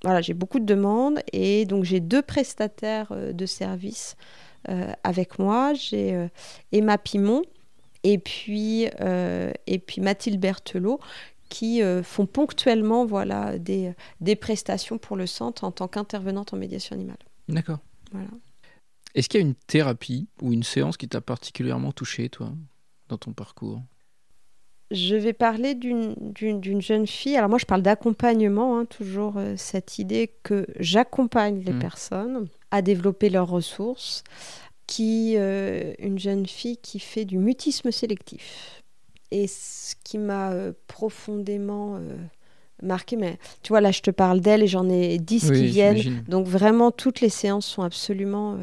[0.04, 4.16] voilà, j'ai beaucoup de demandes et donc j'ai deux prestataires euh, de services
[4.70, 5.74] euh, avec moi.
[5.74, 6.28] J'ai euh,
[6.72, 7.42] Emma Pimon
[8.04, 11.00] et puis, et puis Mathilde Berthelot
[11.50, 16.96] qui font ponctuellement voilà, des, des prestations pour le centre en tant qu'intervenante en médiation
[16.96, 17.18] animale.
[17.50, 17.80] D'accord.
[18.12, 18.30] Voilà.
[19.14, 22.54] Est-ce qu'il y a une thérapie ou une séance qui t'a particulièrement touché, toi,
[23.10, 23.82] dans ton parcours?
[24.92, 27.36] Je vais parler d'une jeune fille.
[27.36, 31.80] Alors moi, je parle d'accompagnement, hein, toujours euh, cette idée que j'accompagne les mmh.
[31.80, 34.24] personnes à développer leurs ressources,
[34.86, 38.84] qui euh, une jeune fille qui fait du mutisme sélectif.
[39.32, 42.00] Et ce qui m'a euh, profondément
[42.82, 46.24] marqué, mais tu vois, là, je te parle d'elle et j'en ai dix qui viennent.
[46.30, 48.58] Donc vraiment, toutes les séances sont absolument...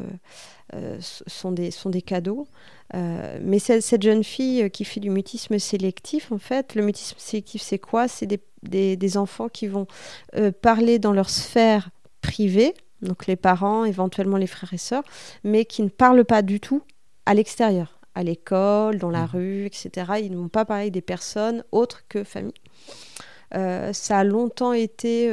[0.99, 2.47] sont, des, sont des cadeaux.
[2.93, 7.17] Euh, mais cette, jeune fille euh, qui fait du mutisme sélectif, en fait, le mutisme
[7.17, 8.07] sélectif, c'est quoi?
[8.07, 9.87] C'est des, des, enfants qui vont
[10.35, 11.89] euh, parler dans leur sphère
[12.21, 15.03] privée, donc les parents, éventuellement les frères et sœurs,
[15.43, 16.83] mais qui ne parlent pas du tout
[17.25, 19.29] à l'extérieur, à l'école, dans la mmh.
[19.33, 19.89] rue, etc.
[20.21, 22.53] Ils ne vont pas parler des personnes autres que famille.
[23.51, 25.31] ça a longtemps été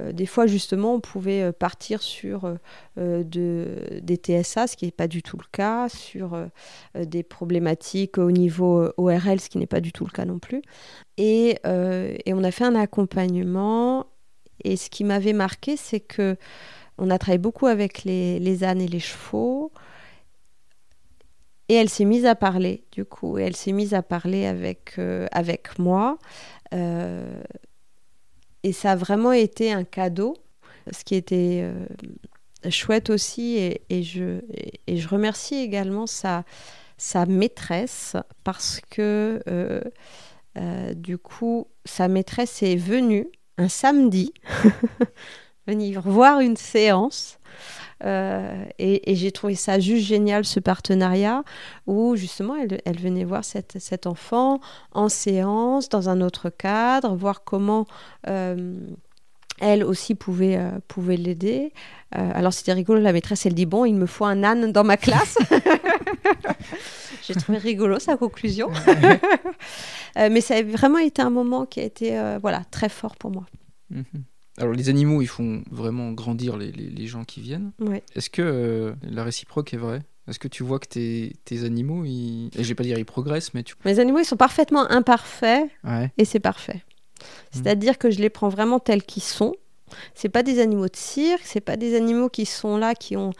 [0.00, 2.56] euh, des fois, justement, on pouvait euh, partir sur
[2.98, 6.38] euh, de, des TSA, ce qui n'est pas du tout le cas, sur
[6.94, 10.62] des problématiques au niveau ORL, ce qui n'est pas du tout le cas non plus.
[11.18, 14.06] Et, on a fait un accompagnement.
[14.64, 16.36] Et ce qui m'avait marqué, c'est que
[16.98, 19.72] on a travaillé beaucoup avec les, les ânes et les chevaux.
[21.68, 23.38] Et elle s'est mise à parler, du coup.
[23.38, 24.98] Et elle s'est mise à parler avec,
[25.32, 26.18] avec moi.
[28.62, 30.36] Et ça a vraiment été un cadeau.
[30.90, 31.64] Ce qui était
[32.70, 33.56] chouette aussi,
[33.88, 34.40] et, je,
[34.88, 36.44] et, je remercie également sa,
[36.96, 39.40] sa maîtresse parce que
[40.58, 44.32] euh, du coup, sa maîtresse est venue un samedi
[45.66, 47.38] venir voir une séance.
[48.04, 51.44] Euh, et, j'ai trouvé ça juste génial, ce partenariat,
[51.86, 54.60] où justement elle, venait voir cet enfant
[54.92, 57.86] en séance, dans un autre cadre, voir comment
[58.28, 58.78] euh,
[59.60, 61.72] elle aussi pouvait, pouvait l'aider.
[62.10, 64.96] alors c'était rigolo, la maîtresse, elle dit, bon, il me faut un âne dans ma
[64.96, 65.38] classe.
[67.22, 68.70] J'ai trouvé rigolo sa conclusion.
[70.18, 73.16] Euh, mais ça a vraiment été un moment qui a été euh, voilà, très fort
[73.16, 73.46] pour moi.
[73.88, 74.04] Mhm.
[74.62, 77.72] Alors les animaux, ils font vraiment grandir les, les, gens qui viennent.
[78.14, 80.02] Est-ce que euh, la réciproque est vraie?
[80.28, 82.48] Est-ce que tu vois que tes, tes animaux, ils...
[82.56, 83.74] et je vais pas dire ils progressent, mais tu...
[83.84, 85.68] Mes animaux, ils sont parfaitement imparfaits
[86.16, 86.76] et c'est parfait.
[86.76, 87.26] Mhm.
[87.50, 89.54] C'est-à-dire que je les prends vraiment tels qu'ils sont.
[90.14, 93.32] C'est pas des animaux de cirque, c'est pas des animaux qui sont là, qui ont,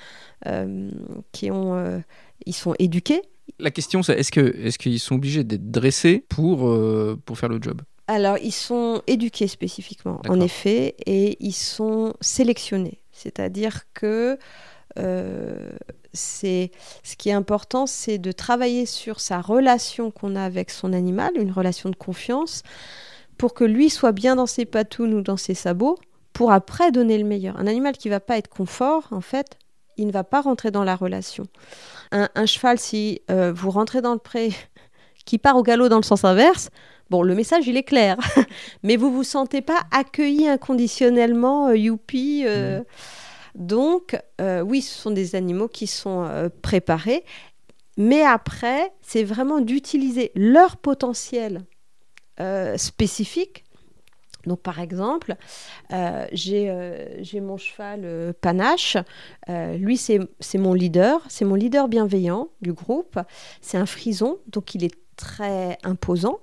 [1.31, 2.03] qui ont,
[2.47, 3.23] ils sont éduqués.
[3.61, 7.49] La question, c'est est-ce qu'ils est qu'ils sont obligés d'être dressés pour, euh, pour faire
[7.49, 7.83] le job?
[8.09, 12.99] Alors, ils sont éduqués spécifiquement, en effet, et ils sont sélectionnés.
[13.13, 14.39] C'est-à-dire que
[14.99, 15.71] euh,
[16.13, 16.73] c'est
[17.03, 21.33] ce qui est important, c'est de travailler sur sa relation qu'on a avec son animal,
[21.37, 22.63] une relation de confiance,
[23.39, 25.99] pour que lui soit bien dans ses patounes ou dans ses sabots,
[26.33, 27.59] pour après donner le meilleur.
[27.59, 29.59] Un animal qui va pas être confort, en fait,
[29.97, 31.45] il ne va pas rentrer dans la relation
[32.13, 34.53] un, cheval, si euh, vous rentrez dans le pré,
[35.25, 36.71] qui part au galop dans le sens inverse,
[37.13, 38.17] bon, le message, il est clair.
[38.83, 42.45] Mais vous vous sentez pas accueilli inconditionnellement, euh, youpi.
[42.47, 42.81] Euh.
[42.81, 42.85] Mmh.
[43.55, 47.23] Donc, oui, ce sont des animaux qui sont préparés.
[47.99, 51.67] Mais après, c'est vraiment d'utiliser leur potentiel
[52.77, 53.65] spécifique
[54.47, 55.37] donc par exemple,
[55.93, 58.97] euh, euh, j'ai mon cheval euh, Panache,
[59.49, 60.19] lui c'est
[60.55, 63.19] mon leader, c'est mon leader bienveillant du groupe,
[63.61, 66.41] c'est un frison, donc il est très imposant,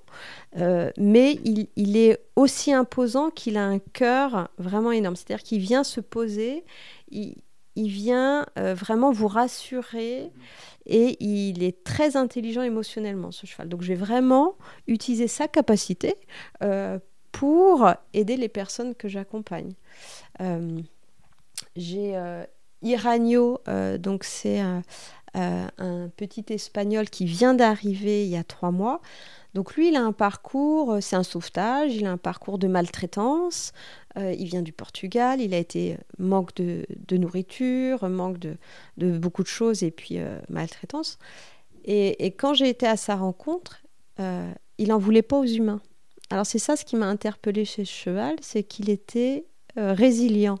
[0.56, 6.00] mais il, est aussi imposant qu'il a un cœur vraiment énorme, c'est-à-dire qu'il vient se
[6.00, 6.64] poser,
[7.10, 7.34] il,
[7.76, 10.30] vient vraiment vous rassurer
[10.86, 13.68] et il est très intelligent émotionnellement, ce cheval.
[13.68, 14.56] Donc je vais vraiment
[14.86, 16.14] utiliser sa capacité
[17.32, 19.72] pour aider les personnes que j'accompagne.
[20.40, 20.80] Euh,
[21.76, 22.44] j'ai euh,
[22.82, 24.60] Iranio, euh, donc c'est
[25.34, 29.00] un, petit espagnol qui vient d'arriver il y a trois mois.
[29.54, 33.72] Donc lui, il a un parcours, c'est un sauvetage, il a un parcours de maltraitance,
[34.16, 38.56] il vient du Portugal, il a été manque de, nourriture, manque de,
[38.96, 40.18] beaucoup de choses et puis
[40.48, 41.18] maltraitance.
[41.84, 43.82] Et, quand j'ai été à sa rencontre,
[44.18, 45.80] il n'en voulait pas aux humains.
[46.30, 49.44] Alors c'est ça ce qui m'a interpellé chez ce cheval, c'est qu'il était
[49.76, 50.58] euh, résilient.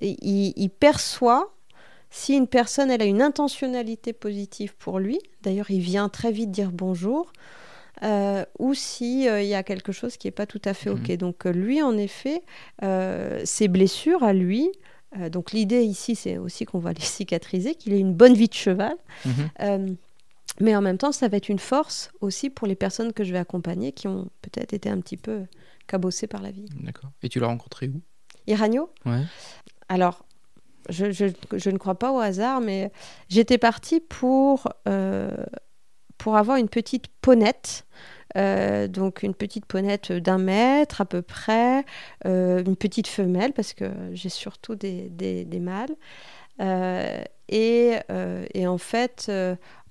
[0.00, 1.52] il, perçoit
[2.10, 6.50] si une personne elle a une intentionnalité positive pour lui, d'ailleurs il vient très vite
[6.50, 7.32] dire bonjour,
[8.02, 10.90] euh, ou s'il euh, il y a quelque chose qui n'est pas tout à fait
[10.90, 11.08] OK.
[11.08, 11.16] Mhm.
[11.16, 12.42] Donc lui, en effet,
[13.44, 14.70] ses blessures à lui,
[15.30, 18.54] donc l'idée ici, c'est aussi qu'on va les cicatriser, qu'il ait une bonne vie de
[18.54, 18.96] cheval.
[19.24, 19.96] Mhm.
[20.60, 23.32] Mais en même temps, ça va être une force aussi pour les personnes que je
[23.32, 25.44] vais accompagner qui ont peut-être été un petit peu
[25.86, 26.66] cabossées par la vie.
[26.80, 27.10] D'accord.
[27.22, 28.00] Et tu l'as rencontré où?
[28.46, 28.90] Iranio?
[29.04, 29.22] Ouais.
[29.88, 30.24] Alors,
[30.88, 32.90] je, ne crois pas au hasard, mais
[33.28, 35.30] j'étais partie pour, euh,
[36.16, 37.86] pour avoir une petite ponette.
[38.36, 41.86] Euh, donc une petite ponette d'un mètre à peu près,
[42.26, 45.96] euh, une petite femelle parce que j'ai surtout des, des, mâles.
[47.48, 47.96] Et,
[48.54, 49.32] et, en fait,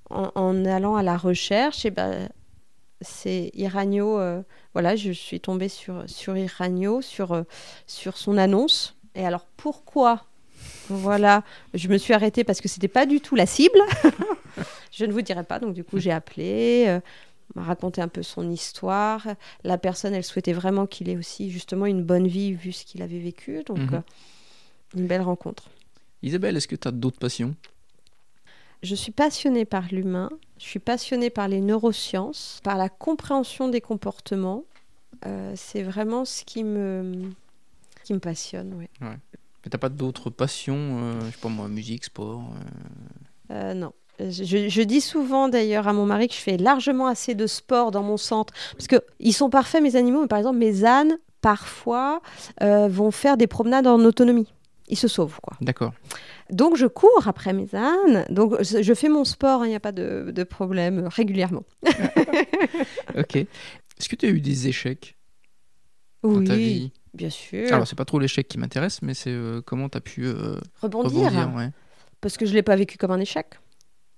[0.09, 2.29] en, allant à la recherche, et eh ben,
[3.01, 4.19] c'est Iranio.
[4.73, 7.43] Voilà, je suis tombée sur, sur Iranio, sur,
[7.87, 8.95] sur son annonce.
[9.15, 10.27] Et alors, pourquoi
[10.89, 13.79] Voilà, je me suis arrêtée parce que c'était pas du tout la cible.
[14.91, 15.59] je ne vous dirai pas.
[15.59, 16.85] Donc, du coup, j'ai appelé.
[16.87, 16.99] Euh,
[17.55, 19.27] m'a raconté un peu son histoire.
[19.63, 23.01] La personne, elle souhaitait vraiment qu'il ait aussi justement une bonne vie vu ce qu'il
[23.01, 23.63] avait vécu.
[23.65, 24.03] Donc, mhm.
[24.95, 25.69] une belle rencontre.
[26.23, 27.55] Isabelle, est-ce que tu as d'autres passions?
[28.83, 30.29] Je suis passionnée par l'humain,
[30.59, 34.65] je suis passionnée par les neurosciences, par la compréhension des comportements.
[35.25, 37.31] Euh, c'est vraiment ce qui me,
[38.03, 38.75] qui me passionne.
[38.75, 38.89] Ouais.
[39.01, 39.17] ouais.
[39.67, 42.41] Mais t'as pas d'autres passions, euh, je sais pas moi, musique, sport
[43.51, 43.73] euh?
[43.73, 43.91] Non.
[44.17, 47.91] Je, je, dis souvent d'ailleurs à mon mari que je fais largement assez de sport
[47.91, 48.53] dans mon centre.
[48.77, 52.21] Parce qu'ils sont parfaits, mes animaux, mais par exemple, mes ânes, parfois,
[52.61, 54.53] vont faire des promenades en autonomie.
[54.87, 55.57] Ils se sauvent, quoi.
[55.59, 55.91] D'accord.
[56.49, 58.25] Donc je cours après mes ânes.
[58.29, 61.65] Donc je fais mon sport, il n'y a pas de, problème régulièrement.
[63.17, 63.35] ok.
[63.35, 65.17] Est-ce que tu as eu des échecs?
[66.23, 66.91] Dans ta Oui, vie?
[67.17, 67.73] Bien sûr.
[67.73, 70.59] Alors, c'est pas trop l'échec qui m'intéresse, mais c'est euh, comment tu as pu euh,
[70.81, 71.53] Rebondir, rebondir.
[71.55, 71.69] Ouais.
[72.21, 73.47] parce que je ne l'ai pas vécu comme un échec.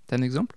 [0.08, 0.56] T'as un exemple?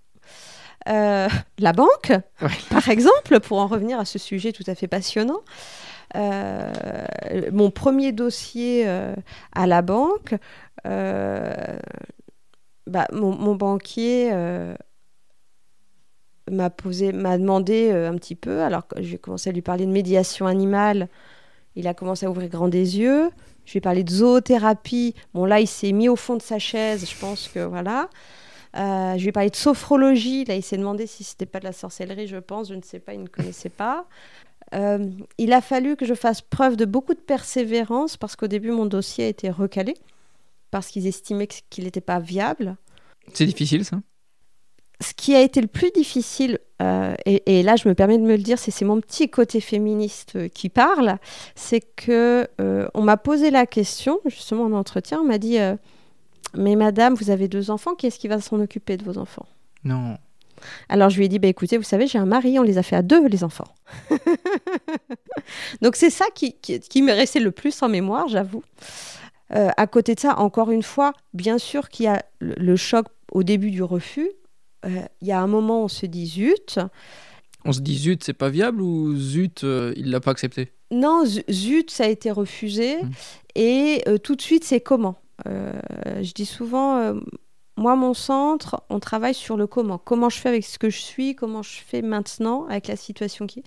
[0.88, 1.28] Euh,
[1.58, 2.12] la banque,
[2.42, 2.48] Ouais.
[2.70, 5.40] par exemple, pour en revenir à ce sujet tout à fait passionnant.
[6.14, 10.34] Mon premier dossier à la banque,
[10.84, 11.78] bah,
[13.12, 14.30] mon, mon banquier
[16.50, 18.62] m'a posé, m'a demandé un petit peu.
[18.62, 21.08] Alors que j'ai commencé à lui parler de médiation animale,
[21.76, 23.30] il a commencé à ouvrir grand des yeux.
[23.64, 25.14] Je lui ai parlé de zoothérapie.
[25.34, 27.08] Bon là, il s'est mis au fond de sa chaise.
[27.08, 28.08] Je pense que voilà.
[28.76, 30.44] Euh, je lui ai parlé de sophrologie.
[30.44, 32.68] Là, il s'est demandé si c'était pas de la sorcellerie, je pense.
[32.68, 34.06] Je ne sais pas, il ne connaissait pas.
[34.74, 38.70] Euh, il a fallu que je fasse preuve de beaucoup de persévérance parce qu'au début,
[38.70, 39.94] mon dossier a été recalé
[40.70, 42.76] parce qu'ils estimaient qu'il n'était pas viable.
[43.34, 44.00] C'est difficile, ça?
[45.02, 48.22] Ce qui a été le plus difficile, euh, et, et là je me permets de
[48.22, 51.18] me le dire, c'est mon petit côté féministe euh, qui parle,
[51.54, 55.76] c'est que euh, on m'a posé la question, justement en entretien, on m'a dit, euh,
[56.54, 59.46] mais madame, vous avez deux enfants, qui est-ce qui va s'en occuper de vos enfants?
[59.84, 60.18] Non.
[60.88, 62.82] Alors je lui ai dit, bah, écoutez, vous savez, j'ai un mari, on les a
[62.82, 63.74] fait à deux, les enfants.
[65.82, 68.62] Donc c'est ça qui, qui, qui m'est resté le plus en mémoire, j'avoue.
[69.54, 72.76] Euh, à côté de ça, encore une fois, bien sûr qu'il y a le, le
[72.76, 74.30] choc au début du refus.
[74.84, 76.78] Euh, Il y a un moment où on se dit zut.
[77.64, 80.72] On se dit zut, c'est pas viable ou zut, euh, il l'a pas accepté?
[80.90, 83.02] Non, zu- zut, ça a été refusé.
[83.02, 83.10] Mm.
[83.54, 85.16] Et euh, tout de suite, c'est comment?
[85.46, 85.72] Euh,
[86.22, 87.14] Je dis souvent, euh,
[87.76, 89.98] moi, mon centre, on travaille sur le comment.
[89.98, 93.46] Comment je fais avec ce que je suis, comment je fais maintenant avec la situation
[93.46, 93.64] qui est?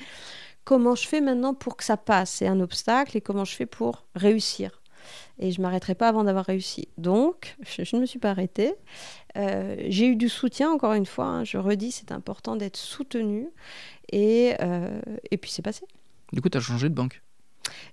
[0.66, 2.32] Comment je fais maintenant pour que ça passe?
[2.32, 4.82] C'est un obstacle et comment je fais pour réussir?
[5.40, 6.88] Et je m'arrêterai pas avant d'avoir réussi.
[6.98, 8.74] Donc, je, je ne me suis pas arrêtée.
[9.38, 11.26] Euh, j'ai eu du soutien, encore une fois.
[11.26, 11.44] hein.
[11.44, 13.48] je redis, c'est important d'être soutenu.
[14.12, 15.00] Et, euh,
[15.32, 15.86] et puis, c'est passé.
[16.34, 17.22] Du coup, t'as changé de banque?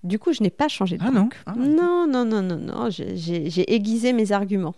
[0.05, 1.37] Du coup, je n'ai pas changé de Ah non banque.
[1.47, 2.91] Ah, Non, non, non, non, non.
[2.91, 4.75] J'ai- aiguisé mes arguments.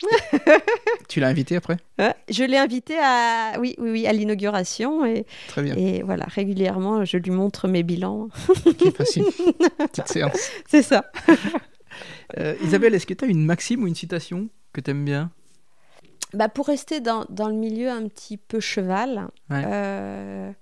[1.08, 1.76] Tu l'as invité après?
[1.98, 5.74] Ouais, Je l'ai invité à, oui, oui, oui, à l'inauguration et, Très bien.
[5.76, 8.28] et voilà, régulièrement, je lui montre mes bilans.
[8.64, 9.24] Ok, facile.
[9.78, 10.50] Petite séance.
[10.68, 11.10] C'est ça.
[12.38, 15.32] Euh, Isabelle, est-ce que tu as une maxime ou une citation que tu aimes bien?
[16.32, 19.64] Bah, pour rester dans, dans le milieu un petit peu cheval, Ouais.
[19.66, 20.52] euh,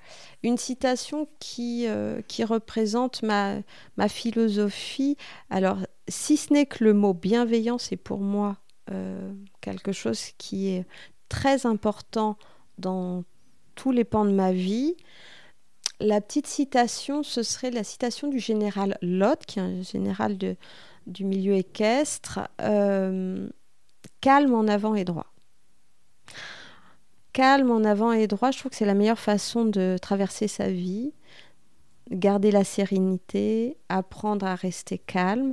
[0.42, 3.56] une citation qui, euh, qui représente ma,
[3.96, 5.16] ma philosophie.
[5.50, 8.56] Alors, si ce n'est que le mot bienveillant, c'est pour moi
[8.90, 10.86] euh, quelque chose qui est
[11.28, 12.38] très important
[12.78, 13.24] dans
[13.74, 14.96] tous les pans de ma vie.
[16.00, 20.56] La petite citation, ce serait la citation du général Lott, qui est un général de,
[21.06, 22.40] du milieu équestre.
[24.20, 25.26] calme en avant et droit.
[27.32, 30.68] Calme en avant et droit, je trouve que c'est la meilleure façon de traverser sa
[30.68, 31.12] vie.
[32.10, 35.52] Garder la sérénité, apprendre à rester calme,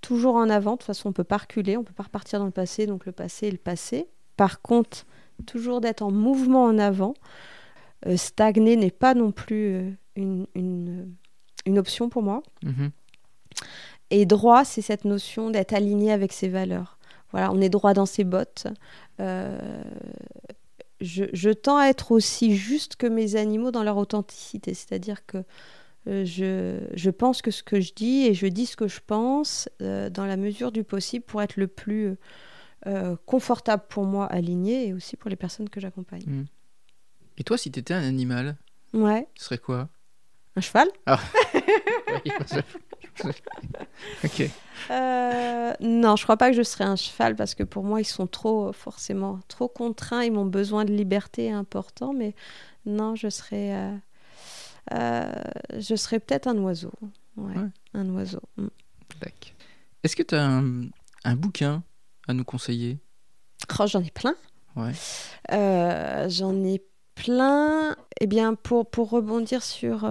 [0.00, 0.72] toujours en avant.
[0.72, 2.52] De toute façon, on ne peut pas reculer, on ne peut pas repartir dans le
[2.52, 4.08] passé, donc le passé est le passé.
[4.36, 5.04] Par contre,
[5.46, 7.14] toujours d'être en mouvement en avant.
[8.06, 11.12] Euh, stagner n'est pas non plus euh, une, une,
[11.66, 12.42] une option pour moi.
[12.62, 12.90] Mhm.
[14.10, 16.98] Et droit, c'est cette notion d'être aligné avec ses valeurs.
[17.32, 18.68] Voilà, on est droit dans ses bottes.
[19.20, 19.82] Euh,
[21.00, 25.38] je, je tends à être aussi juste que mes animaux dans leur authenticité, c'est-à-dire que
[26.08, 29.00] euh, je, je pense que ce que je dis et je dis ce que je
[29.04, 32.14] pense euh, dans la mesure du possible pour être le plus
[32.86, 36.46] euh, confortable pour moi, aligné et aussi pour les personnes que j'accompagne.
[37.38, 38.56] Et toi, si tu étais un animal,
[38.94, 39.88] Ouais, ce serait quoi?
[40.54, 40.88] Un cheval?
[42.24, 42.32] Oui,
[44.24, 44.50] Ok.
[44.90, 48.04] Euh, non, je crois pas que je serais un cheval parce que pour moi, ils
[48.06, 50.22] sont trop, forcément, trop contraints.
[50.22, 52.34] Ils m'ont besoin de liberté important, mais
[52.84, 53.96] non, je serais, euh,
[54.92, 55.32] euh,
[55.78, 56.92] je serais peut-être un oiseau.
[57.36, 57.68] Ouais, Ouais.
[57.94, 58.42] un oiseau.
[58.56, 58.66] Mm.
[60.02, 60.82] Est-ce que tu as un,
[61.24, 61.82] un bouquin
[62.28, 62.98] à nous conseiller?
[63.78, 64.36] Oh, j'en ai plein.
[64.76, 64.92] Ouais.
[65.52, 66.80] Euh, j'en ai
[67.14, 67.96] plein.
[68.20, 70.04] Eh bien, pour, pour rebondir sur,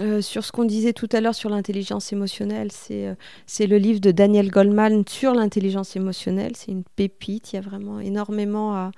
[0.00, 3.14] euh, sur ce qu'on disait tout à l'heure sur l'intelligence émotionnelle, c'est euh,
[3.46, 6.56] c'est le livre de Daniel Goldman sur l'intelligence émotionnelle.
[6.56, 7.52] C'est une pépite.
[7.52, 8.90] Il y a vraiment énormément à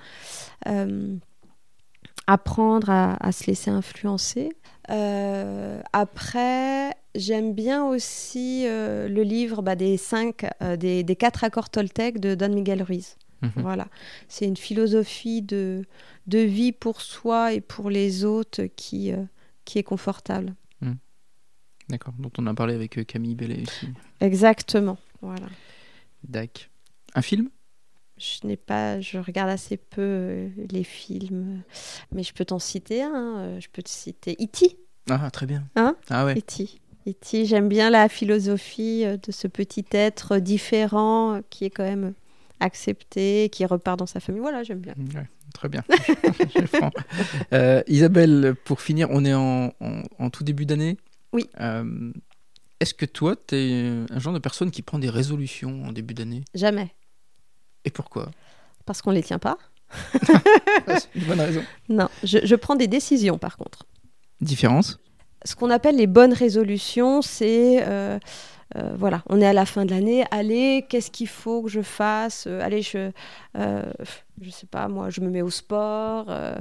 [0.68, 1.14] euh,
[2.26, 4.51] apprendre à, à se laisser influencer.
[5.92, 10.47] Après, j'aime bien aussi le livre bah, des cinq,
[10.78, 13.16] des, des quatre accords Toltec de Don Miguel Ruiz.
[13.42, 13.51] Mhm.
[13.57, 13.88] Voilà,
[14.28, 15.84] c'est une philosophie de,
[16.28, 19.12] de vie pour soi et pour les autres qui,
[19.64, 20.55] qui est confortable.
[21.89, 23.89] D'accord, dont on a parlé avec euh, Camille Bellet aussi.
[24.20, 24.99] Exactement.
[25.22, 25.47] Voilà.
[26.24, 26.70] Dac.
[27.14, 27.49] Un film?
[28.18, 31.62] Je n'ai pas, je regarde assez peu euh, les films,
[32.12, 33.37] mais je peux t'en citer un.
[33.39, 34.76] euh, Je peux te citer E.T.
[35.11, 35.64] Ah, très bien.
[35.76, 35.97] Hein?
[36.11, 36.34] Ah ouais.
[36.39, 36.68] E.T.
[37.07, 42.14] E.T., j'aime bien la philosophie de ce petit être différent qui est quand même
[42.59, 44.41] accepté, qui repart dans sa famille.
[44.41, 44.95] Voilà, j'aime bien.
[45.14, 45.84] Ouais, très bien.
[47.53, 50.97] Euh, Isabelle, pour finir, on est en, en- en tout début d'année?
[51.33, 51.47] Oui.
[51.61, 52.12] Euh,
[52.81, 56.14] Est-ce que toi, tu es un genre de personne qui prend des résolutions en début
[56.14, 56.45] d'année?
[56.55, 56.95] Jamais.
[57.85, 58.31] Et pourquoi?
[58.85, 59.59] Parce qu'on ne les tient pas.
[60.89, 61.62] C'est une bonne raison.
[61.89, 63.87] Non, je, je prends des décisions par contre.
[64.41, 64.99] Différence?
[65.45, 67.85] Ce qu'on appelle les bonnes résolutions, c'est...
[67.87, 68.18] euh,
[68.74, 70.24] euh, voilà, on est à la fin de l'année.
[70.32, 72.46] Allez, qu'est-ce qu'il faut que je fasse?
[72.48, 73.12] Euh, Allez, je,
[73.56, 73.82] euh,
[74.40, 76.26] je sais pas, moi, je me mets au sport.
[76.30, 76.56] euh,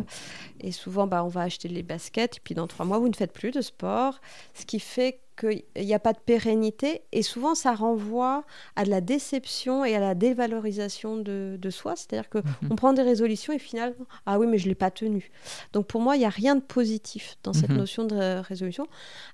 [0.59, 2.37] et souvent, bah, on va acheter les baskets.
[2.37, 4.21] Et puis, dans trois mois, vous ne faites plus de sport.
[4.53, 7.01] Ce qui fait qu'il n'y a pas de pérennité.
[7.11, 8.43] Et souvent, ça renvoie
[8.77, 11.95] à de la déception et à la dévalorisation de, de soi.
[11.97, 12.69] C'est-à-dire que Mhm.
[12.71, 15.31] on prend des résolutions et finalement, ah oui, mais je ne l'ai pas tenu.
[15.73, 17.77] Donc, pour moi, il n'y a rien de positif dans cette Mhm.
[17.77, 18.87] notion de résolution.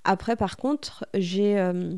[0.05, 1.59] Après, par contre, j'ai.
[1.59, 1.91] euh,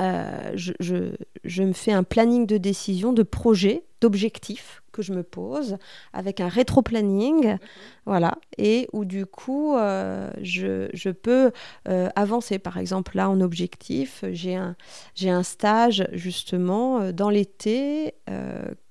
[0.00, 5.76] euh, je, me fais un planning de décision, de projet, d'objectifs que je me pose
[6.12, 7.56] avec un rétro-planning,
[8.04, 11.50] voilà, et où du coup euh, je, peux
[11.88, 12.58] euh, avancer.
[12.58, 14.76] Par exemple, là en objectif, j'ai un,
[15.24, 18.14] un stage justement dans l'été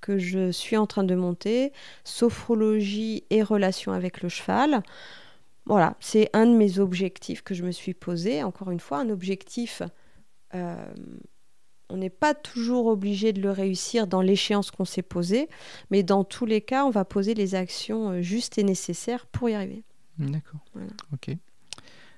[0.01, 1.71] que je suis en train de monter,
[2.03, 4.81] sophrologie et relation avec le cheval.
[5.67, 8.43] Voilà, c'est un de mes objectifs que je me suis posé.
[8.43, 9.81] Encore une fois, un objectif
[10.53, 10.75] euh,
[11.89, 15.49] on n'est pas toujours obligé de le réussir dans l'échéance qu'on s'est posée,
[15.91, 19.49] mais dans tous les cas, on va poser les actions euh, justes et nécessaires pour
[19.49, 19.83] y arriver.
[20.17, 20.61] D'accord.
[20.73, 20.91] Voilà.
[21.13, 21.35] Ok.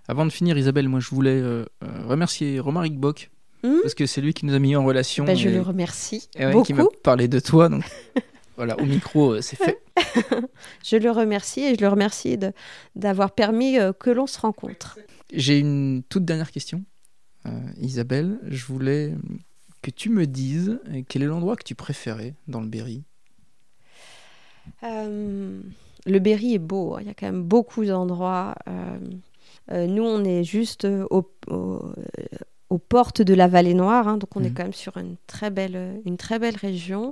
[0.07, 3.29] Avant de finir, Isabelle, moi je voulais euh, remercier Romaric Bock
[3.63, 5.25] Hmm parce que c'est lui qui nous a mis en relation.
[5.25, 6.95] Ben, je le remercie et ouais, qui m'a beaucoup.
[7.03, 7.69] parlé de toi.
[7.69, 7.83] Donc
[8.55, 9.81] voilà, au micro, euh, c'est fait.
[10.83, 12.37] Je le remercie et je le remercie
[12.95, 14.99] d'avoir permis euh, que l'on se rencontre.
[15.33, 16.83] J'ai une toute dernière question.
[17.47, 19.13] Euh, Isabelle, je voulais
[19.81, 23.03] que tu me dises euh, quel est l'endroit que tu préférais dans le Berry?
[24.83, 25.61] Euh,
[26.05, 26.99] le Berry est beau, hein.
[27.01, 28.55] il y a quand même beaucoup d'endroits.
[28.67, 28.97] euh,
[29.71, 31.93] euh, nous, on est juste au- au-
[32.69, 34.53] aux portes de la Vallée Noire, hein, donc on est Mhm.
[34.55, 37.11] quand même sur une très belle, une très belle région.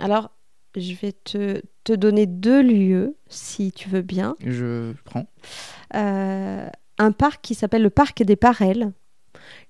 [0.00, 0.30] Alors,
[0.74, 4.36] je vais te, te donner deux lieux, si tu veux bien.
[4.44, 5.26] Je prends.
[7.02, 8.92] Un parc qui s'appelle le parc des Parelles,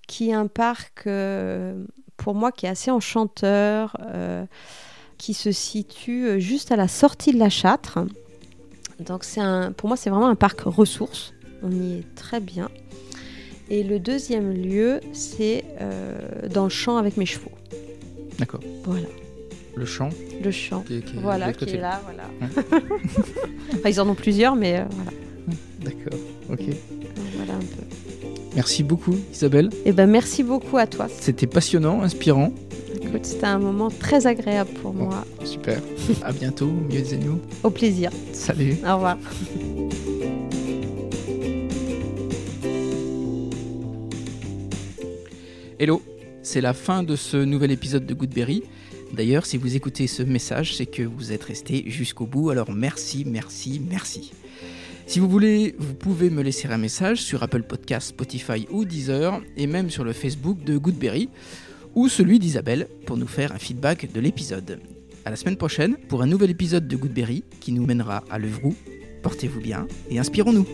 [0.07, 1.83] qui est un parc, euh,
[2.19, 4.45] pour moi, qui est assez enchanteur, euh,
[5.17, 8.01] qui se situe euh, juste à la sortie de la Châtre.
[9.01, 11.33] Donc, c'est un, pour moi, c'est vraiment un parc ressource.
[11.63, 12.69] On y est très bien.
[13.71, 17.53] Et le deuxième lieu, c'est euh, dans le champ avec mes chevaux.
[18.39, 18.61] D'accord.
[18.85, 19.07] Voilà,
[19.75, 20.11] Le champ
[20.45, 20.83] le champ.
[20.83, 22.25] qui est, qui est de Voilà, qui est là, voilà.
[23.75, 25.11] Enfin, ils en ont plusieurs, mais voilà.
[25.81, 26.19] D'accord.
[26.51, 26.61] Ok.
[27.45, 27.83] Voilà un peu.
[28.55, 29.71] Merci beaucoup, Isabelle.
[29.85, 31.09] Et ben, merci beaucoup à toi.
[31.21, 32.53] C'était passionnant, inspirant.
[33.03, 35.05] Écoute, c'était un moment très agréable pour Bon.
[35.05, 35.25] moi.
[35.45, 35.81] Super.
[36.23, 37.41] à bientôt, mieux agneaux.
[37.63, 38.11] Au plaisir.
[38.33, 38.77] Salut.
[38.87, 39.17] Au revoir.
[45.79, 46.03] Hello,
[46.43, 48.63] c'est la fin de ce nouvel épisode de Goodberry.
[49.13, 53.25] D'ailleurs, si vous écoutez ce message, c'est que vous êtes resté jusqu'au bout, alors merci,
[53.27, 54.33] merci, merci.
[55.13, 59.43] Si vous voulez, vous pouvez me laisser un message sur Apple Podcasts, Spotify ou Deezer,
[59.59, 61.29] et même sur le Facebook de Goodberry,
[61.95, 64.81] ou celui d'Isabelle, pour nous faire un feedback de l'épisode.
[65.27, 68.75] À la semaine prochaine pour un nouvel épisode de Goodberry qui nous mènera à Levroux.
[69.23, 70.67] Portez-vous bien et inspirons-nous.